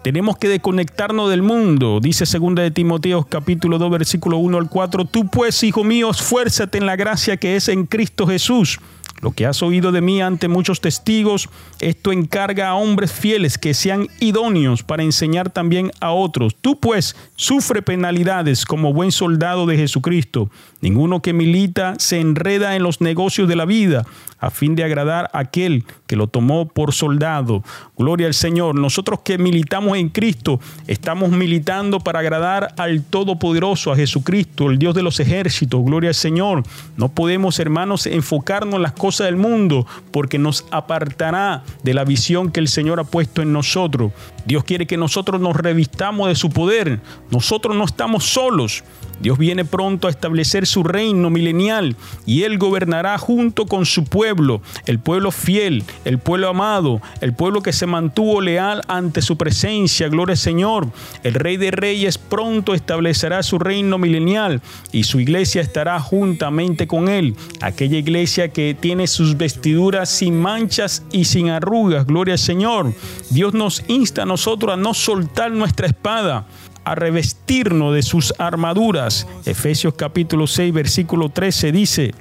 Tenemos 0.04 0.37
que 0.37 0.48
desconectarnos 0.48 1.30
del 1.30 1.42
mundo, 1.42 2.00
dice 2.00 2.24
2 2.26 2.54
de 2.56 2.70
Timoteo 2.70 3.24
capítulo 3.28 3.78
2 3.78 3.90
versículo 3.90 4.37
1 4.38 4.58
al 4.58 4.68
4. 4.68 5.04
Tú 5.04 5.26
pues, 5.26 5.62
hijo 5.62 5.85
mío, 5.85 6.11
esfuérzate 6.11 6.78
en 6.78 6.87
la 6.87 6.96
gracia 6.96 7.37
que 7.37 7.56
es 7.56 7.68
en 7.68 7.87
Cristo 7.87 8.26
Jesús. 8.26 8.78
Lo 9.22 9.30
que 9.30 9.46
has 9.46 9.62
oído 9.62 9.92
de 9.92 10.00
mí 10.00 10.20
ante 10.20 10.48
muchos 10.48 10.80
testigos, 10.80 11.48
esto 11.80 12.11
encarga 12.11 12.68
a 12.68 12.74
hombres 12.74 13.12
fieles 13.12 13.56
que 13.56 13.72
sean 13.72 14.08
idóneos 14.18 14.82
para 14.82 15.04
enseñar 15.04 15.48
también 15.48 15.92
a 16.00 16.11
otros. 16.11 16.56
Tú 16.61 16.80
pues 16.80 17.14
sufre 17.37 17.82
penalidades 17.82 18.66
como 18.66 18.92
buen 18.92 19.12
soldado 19.12 19.64
de 19.66 19.76
Jesucristo. 19.76 20.50
Ninguno 20.82 21.22
que 21.22 21.32
milita 21.32 21.94
se 21.98 22.20
enreda 22.20 22.76
en 22.76 22.82
los 22.82 23.00
negocios 23.00 23.48
de 23.48 23.56
la 23.56 23.64
vida 23.64 24.04
a 24.42 24.50
fin 24.50 24.74
de 24.74 24.82
agradar 24.82 25.30
a 25.32 25.38
aquel 25.38 25.84
que 26.08 26.16
lo 26.16 26.26
tomó 26.26 26.66
por 26.66 26.92
soldado. 26.92 27.62
Gloria 27.96 28.26
al 28.26 28.34
Señor. 28.34 28.74
Nosotros 28.74 29.20
que 29.24 29.38
militamos 29.38 29.96
en 29.96 30.08
Cristo, 30.08 30.58
estamos 30.88 31.30
militando 31.30 32.00
para 32.00 32.18
agradar 32.18 32.74
al 32.76 33.04
Todopoderoso, 33.04 33.92
a 33.92 33.96
Jesucristo, 33.96 34.68
el 34.68 34.80
Dios 34.80 34.96
de 34.96 35.04
los 35.04 35.20
ejércitos. 35.20 35.84
Gloria 35.84 36.10
al 36.10 36.16
Señor. 36.16 36.64
No 36.96 37.08
podemos, 37.08 37.60
hermanos, 37.60 38.06
enfocarnos 38.06 38.74
en 38.74 38.82
las 38.82 38.92
cosas 38.92 39.26
del 39.26 39.36
mundo 39.36 39.86
porque 40.10 40.40
nos 40.40 40.66
apartará 40.72 41.62
de 41.84 41.94
la 41.94 42.04
visión 42.04 42.50
que 42.50 42.58
el 42.58 42.66
Señor 42.66 42.98
ha 42.98 43.04
puesto 43.04 43.42
en 43.42 43.52
nosotros. 43.52 44.10
Dios 44.44 44.64
quiere 44.64 44.87
que 44.87 44.96
nosotros 44.96 45.40
nos 45.40 45.57
revistamos 45.57 46.28
de 46.28 46.35
su 46.35 46.50
poder. 46.50 47.00
Nosotros 47.31 47.76
no 47.76 47.85
estamos 47.85 48.24
solos. 48.24 48.85
Dios 49.22 49.38
viene 49.38 49.64
pronto 49.64 50.09
a 50.09 50.11
establecer 50.11 50.66
su 50.66 50.83
reino 50.83 51.31
milenial 51.31 51.94
y 52.26 52.42
Él 52.42 52.59
gobernará 52.59 53.16
junto 53.18 53.66
con 53.66 53.87
su 53.87 54.05
pueblo, 54.05 54.62
el 54.87 54.98
pueblo 54.98 55.31
fiel, 55.31 55.85
el 56.05 56.18
pueblo 56.18 56.48
amado, 56.48 57.00
el 57.20 57.33
pueblo 57.33 57.62
que 57.62 57.72
se 57.72 57.87
mantuvo 57.87 58.40
leal 58.40 58.83
ante 58.88 59.22
su 59.22 59.37
presencia. 59.37 60.09
Gloria 60.09 60.33
al 60.33 60.38
Señor. 60.38 60.88
El 61.22 61.35
Rey 61.35 61.57
de 61.57 61.70
Reyes 61.70 62.18
pronto 62.18 62.74
establecerá 62.74 63.44
su 63.44 63.61
reino 63.61 63.96
milenial 63.96 64.61
y 64.90 65.05
su 65.05 65.20
iglesia 65.20 65.62
estará 65.62 66.00
juntamente 66.00 66.88
con 66.88 67.09
Él. 67.09 67.37
Aquella 67.61 67.98
iglesia 67.98 68.48
que 68.48 68.76
tiene 68.78 69.07
sus 69.07 69.37
vestiduras 69.37 70.11
sin 70.11 70.40
manchas 70.40 71.05
y 71.12 71.26
sin 71.26 71.48
arrugas. 71.48 72.07
Gloria 72.07 72.35
al 72.35 72.40
Señor. 72.40 72.92
Dios 73.31 73.55
nos 73.55 73.85
insta 73.87 74.24
a 74.24 74.26
nosotros 74.32 74.72
a 74.72 74.76
no 74.78 74.94
soltar 74.94 75.50
nuestra 75.50 75.86
espada 75.86 76.46
a 76.84 76.94
revestirnos 76.94 77.94
de 77.94 78.02
sus 78.02 78.32
armaduras. 78.38 79.26
Efesios 79.44 79.92
capítulo 79.94 80.46
6, 80.46 80.72
versículo 80.72 81.28
13 81.28 81.70
dice, 81.70 82.14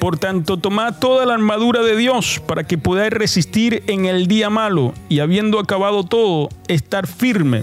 por 0.00 0.18
tanto, 0.18 0.56
tomad 0.56 0.98
toda 0.98 1.24
la 1.24 1.34
armadura 1.34 1.82
de 1.82 1.96
Dios 1.96 2.42
para 2.44 2.64
que 2.64 2.76
podáis 2.76 3.12
resistir 3.12 3.84
en 3.86 4.06
el 4.06 4.26
día 4.26 4.50
malo 4.50 4.94
y 5.08 5.20
habiendo 5.20 5.60
acabado 5.60 6.02
todo, 6.02 6.48
estar 6.66 7.06
firme. 7.06 7.62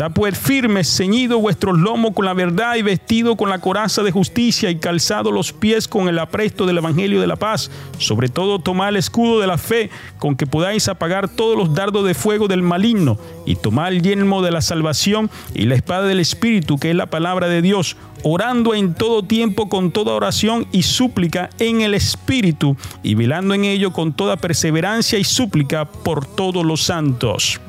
Está 0.00 0.08
pues 0.08 0.38
firme, 0.38 0.82
ceñido 0.82 1.40
vuestros 1.40 1.78
lomos 1.78 2.14
con 2.14 2.24
la 2.24 2.32
verdad 2.32 2.76
y 2.76 2.80
vestido 2.80 3.36
con 3.36 3.50
la 3.50 3.58
coraza 3.58 4.02
de 4.02 4.10
justicia 4.10 4.70
y 4.70 4.76
calzado 4.78 5.30
los 5.30 5.52
pies 5.52 5.86
con 5.86 6.08
el 6.08 6.18
apresto 6.18 6.64
del 6.64 6.78
Evangelio 6.78 7.20
de 7.20 7.26
la 7.26 7.36
paz. 7.36 7.70
Sobre 7.98 8.30
todo 8.30 8.60
tomad 8.60 8.88
el 8.88 8.96
escudo 8.96 9.40
de 9.40 9.46
la 9.46 9.58
fe 9.58 9.90
con 10.18 10.36
que 10.36 10.46
podáis 10.46 10.88
apagar 10.88 11.28
todos 11.28 11.54
los 11.54 11.74
dardos 11.74 12.06
de 12.06 12.14
fuego 12.14 12.48
del 12.48 12.62
maligno 12.62 13.18
y 13.44 13.56
tomad 13.56 13.88
el 13.88 14.00
yelmo 14.00 14.40
de 14.40 14.52
la 14.52 14.62
salvación 14.62 15.28
y 15.54 15.66
la 15.66 15.74
espada 15.74 16.06
del 16.06 16.20
Espíritu 16.20 16.78
que 16.78 16.88
es 16.88 16.96
la 16.96 17.10
palabra 17.10 17.48
de 17.48 17.60
Dios, 17.60 17.98
orando 18.22 18.74
en 18.74 18.94
todo 18.94 19.22
tiempo 19.22 19.68
con 19.68 19.90
toda 19.90 20.14
oración 20.14 20.66
y 20.72 20.84
súplica 20.84 21.50
en 21.58 21.82
el 21.82 21.92
Espíritu 21.92 22.74
y 23.02 23.16
velando 23.16 23.52
en 23.52 23.66
ello 23.66 23.92
con 23.92 24.14
toda 24.14 24.38
perseverancia 24.38 25.18
y 25.18 25.24
súplica 25.24 25.84
por 25.84 26.24
todos 26.24 26.64
los 26.64 26.80
santos. 26.80 27.60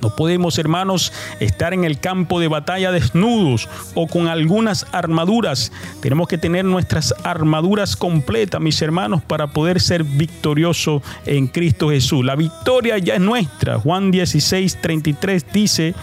No 0.00 0.14
podemos, 0.14 0.58
hermanos, 0.58 1.12
estar 1.40 1.74
en 1.74 1.84
el 1.84 1.98
campo 1.98 2.40
de 2.40 2.48
batalla 2.48 2.92
desnudos 2.92 3.68
o 3.94 4.06
con 4.06 4.28
algunas 4.28 4.86
armaduras. 4.92 5.72
Tenemos 6.00 6.28
que 6.28 6.38
tener 6.38 6.64
nuestras 6.64 7.14
armaduras 7.24 7.96
completas, 7.96 8.60
mis 8.60 8.80
hermanos, 8.82 9.22
para 9.22 9.48
poder 9.48 9.80
ser 9.80 10.04
victoriosos 10.04 11.02
en 11.26 11.46
Cristo 11.46 11.90
Jesús. 11.90 12.24
La 12.24 12.36
victoria 12.36 12.98
ya 12.98 13.14
es 13.14 13.20
nuestra. 13.20 13.78
Juan 13.78 14.10
16, 14.10 14.80
33 14.80 15.46
dice, 15.52 15.94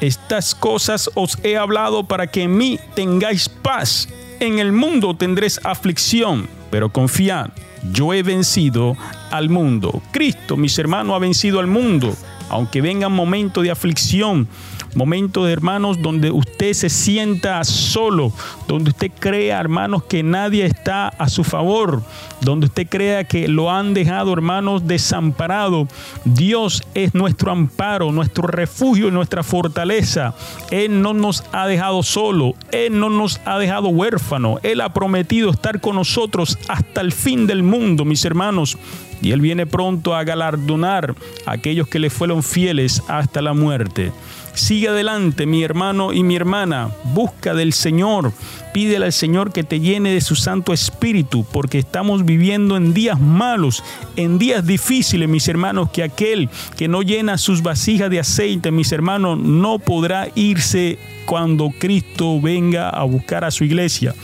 estas 0.00 0.54
cosas 0.54 1.10
os 1.14 1.38
he 1.44 1.56
hablado 1.56 2.04
para 2.04 2.26
que 2.26 2.42
en 2.42 2.56
mí 2.56 2.78
tengáis 2.94 3.48
paz. 3.48 4.08
En 4.40 4.58
el 4.58 4.72
mundo 4.72 5.14
tendréis 5.16 5.60
aflicción, 5.62 6.48
pero 6.70 6.90
confiad, 6.90 7.50
yo 7.92 8.12
he 8.12 8.22
vencido 8.22 8.96
al 9.30 9.48
mundo. 9.48 10.02
Cristo, 10.10 10.56
mis 10.56 10.76
hermanos, 10.78 11.14
ha 11.14 11.18
vencido 11.20 11.60
al 11.60 11.68
mundo 11.68 12.16
aunque 12.52 12.80
vengan 12.80 13.12
momentos 13.12 13.64
de 13.64 13.70
aflicción, 13.70 14.46
momentos 14.94 15.48
hermanos 15.48 16.00
donde 16.02 16.30
usted 16.30 16.74
se 16.74 16.90
sienta 16.90 17.64
solo, 17.64 18.32
donde 18.68 18.90
usted 18.90 19.10
crea, 19.18 19.58
hermanos, 19.58 20.04
que 20.04 20.22
nadie 20.22 20.66
está 20.66 21.08
a 21.08 21.28
su 21.28 21.44
favor, 21.44 22.02
donde 22.42 22.66
usted 22.66 22.86
crea 22.88 23.24
que 23.24 23.48
lo 23.48 23.70
han 23.70 23.94
dejado, 23.94 24.32
hermanos, 24.32 24.86
desamparado. 24.86 25.88
Dios 26.24 26.82
es 26.94 27.14
nuestro 27.14 27.52
amparo, 27.52 28.12
nuestro 28.12 28.46
refugio 28.46 29.08
y 29.08 29.12
nuestra 29.12 29.42
fortaleza. 29.42 30.34
Él 30.70 31.00
no 31.00 31.14
nos 31.14 31.44
ha 31.52 31.66
dejado 31.66 32.02
solo, 32.02 32.54
Él 32.70 33.00
no 33.00 33.08
nos 33.08 33.40
ha 33.46 33.58
dejado 33.58 33.88
huérfano. 33.88 34.58
Él 34.62 34.82
ha 34.82 34.92
prometido 34.92 35.50
estar 35.50 35.80
con 35.80 35.96
nosotros 35.96 36.58
hasta 36.68 37.00
el 37.00 37.12
fin 37.12 37.46
del 37.46 37.62
mundo, 37.62 38.04
mis 38.04 38.24
hermanos 38.24 38.76
y 39.22 39.32
Él 39.32 39.40
viene 39.40 39.66
pronto 39.66 40.14
a 40.14 40.24
galardonar 40.24 41.14
a 41.46 41.52
aquellos 41.52 41.88
que 41.88 41.98
le 41.98 42.10
fueron 42.10 42.42
fieles 42.42 43.02
hasta 43.08 43.40
la 43.40 43.54
muerte. 43.54 44.12
Sigue 44.54 44.88
adelante, 44.88 45.46
mi 45.46 45.62
hermano 45.62 46.12
y 46.12 46.22
mi 46.22 46.36
hermana, 46.36 46.90
busca 47.04 47.54
del 47.54 47.72
Señor, 47.72 48.32
pídele 48.74 49.06
al 49.06 49.12
Señor 49.12 49.50
que 49.50 49.64
te 49.64 49.80
llene 49.80 50.12
de 50.12 50.20
su 50.20 50.36
Santo 50.36 50.74
Espíritu, 50.74 51.46
porque 51.50 51.78
estamos 51.78 52.26
viviendo 52.26 52.76
en 52.76 52.92
días 52.92 53.18
malos, 53.18 53.82
en 54.16 54.38
días 54.38 54.66
difíciles, 54.66 55.26
mis 55.26 55.48
hermanos, 55.48 55.88
que 55.90 56.02
aquel 56.02 56.50
que 56.76 56.86
no 56.86 57.00
llena 57.00 57.38
sus 57.38 57.62
vasijas 57.62 58.10
de 58.10 58.20
aceite, 58.20 58.70
mis 58.70 58.92
hermanos, 58.92 59.38
no 59.38 59.78
podrá 59.78 60.28
irse 60.34 60.98
cuando 61.24 61.70
Cristo 61.78 62.38
venga 62.38 62.90
a 62.90 63.04
buscar 63.04 63.44
a 63.44 63.50
su 63.50 63.64
iglesia. 63.64 64.14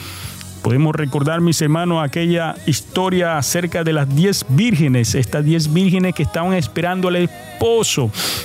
Podemos 0.62 0.94
recordar, 0.94 1.40
mis 1.40 1.61
hermanos, 1.62 2.03
aquella 2.05 2.55
historia 2.66 3.38
acerca 3.38 3.85
de 3.85 3.92
las 3.92 4.14
diez 4.14 4.44
vírgenes, 4.49 5.14
estas 5.14 5.44
diez 5.44 5.73
vírgenes 5.73 6.14
que 6.14 6.23
estaban 6.23 6.55
esperando 6.55 7.11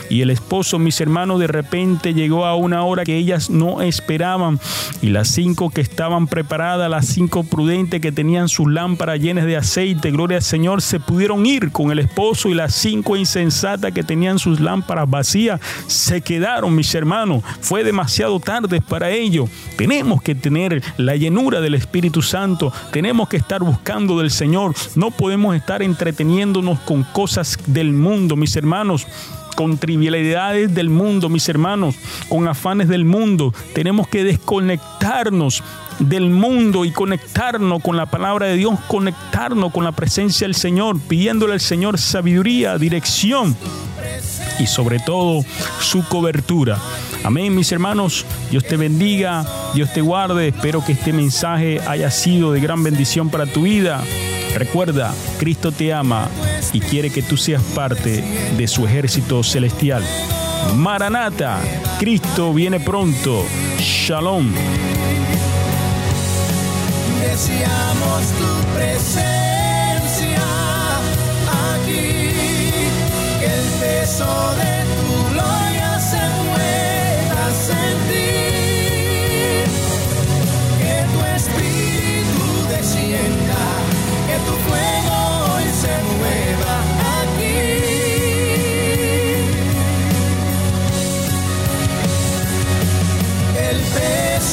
Y 0.10 0.22
el 0.22 0.30
esposo, 0.30 0.80
mis 0.80 1.00
hermanos, 1.00 1.40
de 1.40 1.48
repente 1.48 2.14
llegó 2.14 2.46
a 2.46 2.56
una 2.56 2.84
hora 2.84 3.04
que 3.04 3.16
ellas 3.16 3.50
no 3.50 3.82
esperaban. 3.82 4.60
Y 5.02 5.10
las 5.10 5.28
cinco 5.28 5.70
que 5.70 5.82
estaban 5.82 6.28
preparadas, 6.28 6.90
las 6.90 7.06
cinco 7.06 7.44
prudentes 7.44 8.02
que 8.02 8.12
tenían 8.12 8.50
sus 8.50 8.68
lámparas 8.68 9.20
llenas 9.20 9.46
de 9.46 9.58
aceite, 9.58 10.12
gloria 10.12 10.38
al 10.38 10.44
Señor, 10.44 10.82
se 10.82 11.00
pudieron 11.00 11.46
ir 11.46 11.72
con 11.72 11.92
el 11.92 12.00
esposo. 12.00 12.50
Y 12.50 12.54
las 12.54 12.74
cinco 12.74 13.16
insensatas 13.16 13.92
que 13.92 14.04
tenían 14.04 14.40
sus 14.40 14.60
lámparas 14.60 15.10
vacías, 15.10 15.60
se 15.88 16.22
quedaron, 16.22 16.76
mis 16.76 16.94
hermanos. 16.96 17.44
Fue 17.62 17.84
demasiado 17.84 18.40
tarde 18.40 18.82
para 18.82 19.12
ello. 19.12 19.48
Tenemos 19.78 20.22
que 20.22 20.36
tener 20.36 20.82
la 20.98 21.16
llenura 21.16 21.62
del 21.62 21.76
Espíritu 21.76 22.22
Santo. 22.22 22.74
Tenemos 22.92 23.30
que 23.30 23.38
estar 23.38 23.62
buscando 23.62 24.18
del 24.20 24.32
Señor. 24.32 24.74
No 24.96 25.12
podemos 25.12 25.56
estar 25.56 25.82
entreteniéndonos 25.82 26.80
con 26.80 27.04
cosas 27.04 27.58
del 27.68 27.94
mundo, 27.94 28.36
mis 28.36 28.56
hermanos 28.56 29.03
con 29.56 29.78
trivialidades 29.78 30.74
del 30.74 30.90
mundo, 30.90 31.30
mis 31.30 31.48
hermanos, 31.50 31.96
con 32.28 32.48
afanes 32.48 32.88
del 32.88 33.06
mundo. 33.06 33.54
Tenemos 33.74 34.08
que 34.08 34.24
desconectarnos 34.24 35.64
del 36.00 36.30
mundo 36.30 36.86
y 36.86 36.92
conectarnos 36.92 37.82
con 37.82 37.96
la 37.96 38.08
palabra 38.08 38.48
de 38.48 38.58
Dios, 38.58 38.80
conectarnos 38.88 39.72
con 39.72 39.84
la 39.84 39.92
presencia 39.92 40.48
del 40.48 40.56
Señor, 40.56 41.00
pidiéndole 41.00 41.54
al 41.54 41.60
Señor 41.60 42.00
sabiduría, 42.00 42.78
dirección 42.78 43.56
y 44.60 44.68
sobre 44.68 45.00
todo 45.00 45.44
su 45.80 46.04
cobertura. 46.08 46.78
Amén, 47.24 47.56
mis 47.56 47.72
hermanos. 47.72 48.26
Dios 48.52 48.66
te 48.66 48.76
bendiga, 48.76 49.46
Dios 49.74 49.94
te 49.94 50.02
guarde. 50.02 50.50
Espero 50.50 50.84
que 50.84 50.94
este 50.94 51.14
mensaje 51.14 51.80
haya 51.88 52.12
sido 52.12 52.52
de 52.52 52.60
gran 52.60 52.84
bendición 52.84 53.30
para 53.30 53.46
tu 53.46 53.64
vida. 53.64 54.04
Recuerda, 54.56 55.14
Cristo 55.40 55.72
te 55.72 55.94
ama 55.94 56.30
y 56.72 56.80
quiere 56.80 57.10
que 57.10 57.22
tú 57.22 57.38
seas 57.38 57.62
parte 57.76 58.24
de 58.56 58.68
su 58.68 58.86
ejército 58.86 59.44
celestial. 59.44 60.04
Maranata, 60.76 61.60
Cristo 62.00 62.54
viene 62.54 62.80
pronto. 62.80 63.46
Shalom. 63.80 64.52
Deseamos 67.22 68.22
tu 68.38 68.78
presencia 68.78 70.44
aquí, 71.76 72.30
el 73.42 73.80
de 73.80 74.06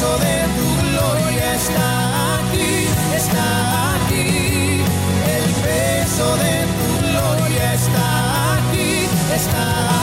peso 0.01 0.19
de 0.19 0.37
tu 0.57 0.67
gloria 0.89 1.55
está 1.57 2.39
aquí, 2.39 2.87
está 3.15 3.97
aquí. 3.97 4.81
El 5.37 5.45
peso 5.63 6.37
de 6.37 6.57
tu 6.79 7.07
gloria 7.07 7.75
está 7.75 8.55
aquí, 8.55 9.09
está 9.35 9.91
aquí. 9.91 10.00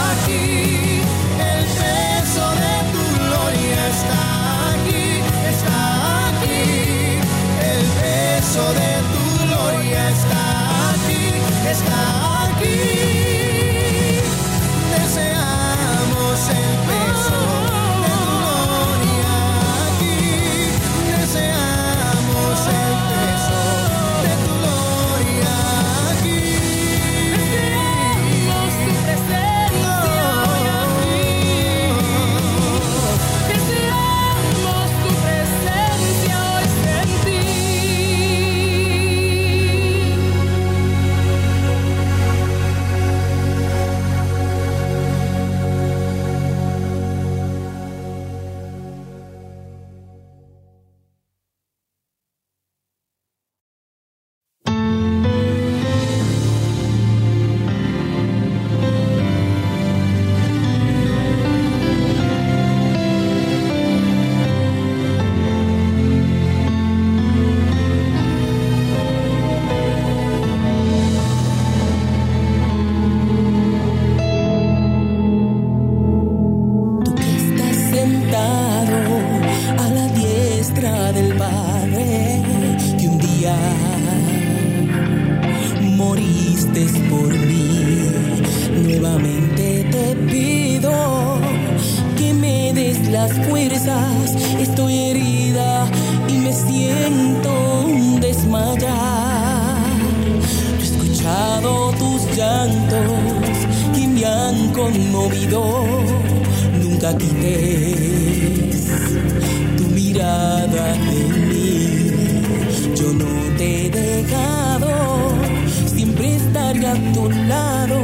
A 116.85 116.93
tu 117.13 117.29
lado 117.29 118.03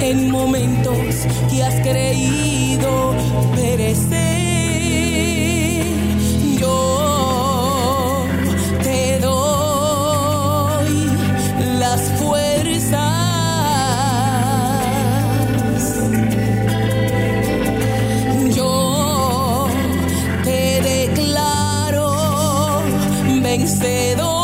en 0.00 0.30
momentos 0.30 1.26
que 1.50 1.62
has 1.64 1.74
creído 1.80 3.14
perecer. 3.56 4.14
Yo 6.60 8.24
te 8.82 9.18
doy 9.18 11.10
las 11.78 12.00
fuerzas. 12.20 13.00
Yo 18.54 19.66
te 20.44 20.80
declaro 20.82 22.82
vencedor, 23.42 24.43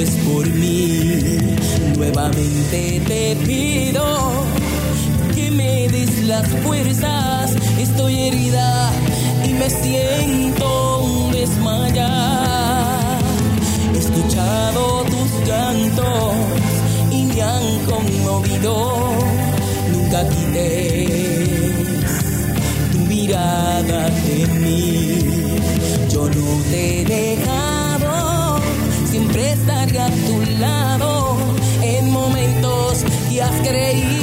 moriste 0.00 0.22
por 0.24 0.48
mí. 0.50 1.38
Nuevamente 1.96 3.02
te 3.06 3.36
pido 3.44 4.04
que 5.34 5.50
me 5.50 5.88
des 5.88 6.24
las 6.24 6.48
fuerzas. 6.62 7.54
Estoy 7.78 8.18
herida 8.18 8.90
y 9.44 9.52
me 9.54 9.68
siento 9.68 11.30
desmayar. 11.32 13.18
He 13.94 13.98
escuchado 13.98 15.04
tus 15.04 15.48
llantos 15.48 16.34
y 17.10 17.24
me 17.24 17.42
han 17.42 17.78
conmovido. 17.86 18.74
Nunca 19.92 20.28
quites 20.28 21.10
tu 22.92 22.98
mirada 23.00 24.08
de 24.08 24.46
mí. 24.60 25.18
Yo 26.10 26.28
no 26.28 26.62
te 26.70 27.00
he 27.00 27.04
dejado, 27.04 27.59
siempre 29.40 29.52
estaré 29.52 29.98
a 29.98 30.10
tu 30.10 30.40
lado 30.58 31.36
en 31.82 32.10
momentos 32.10 33.04
que 33.28 33.42
has 33.42 33.60
creído 33.66 34.19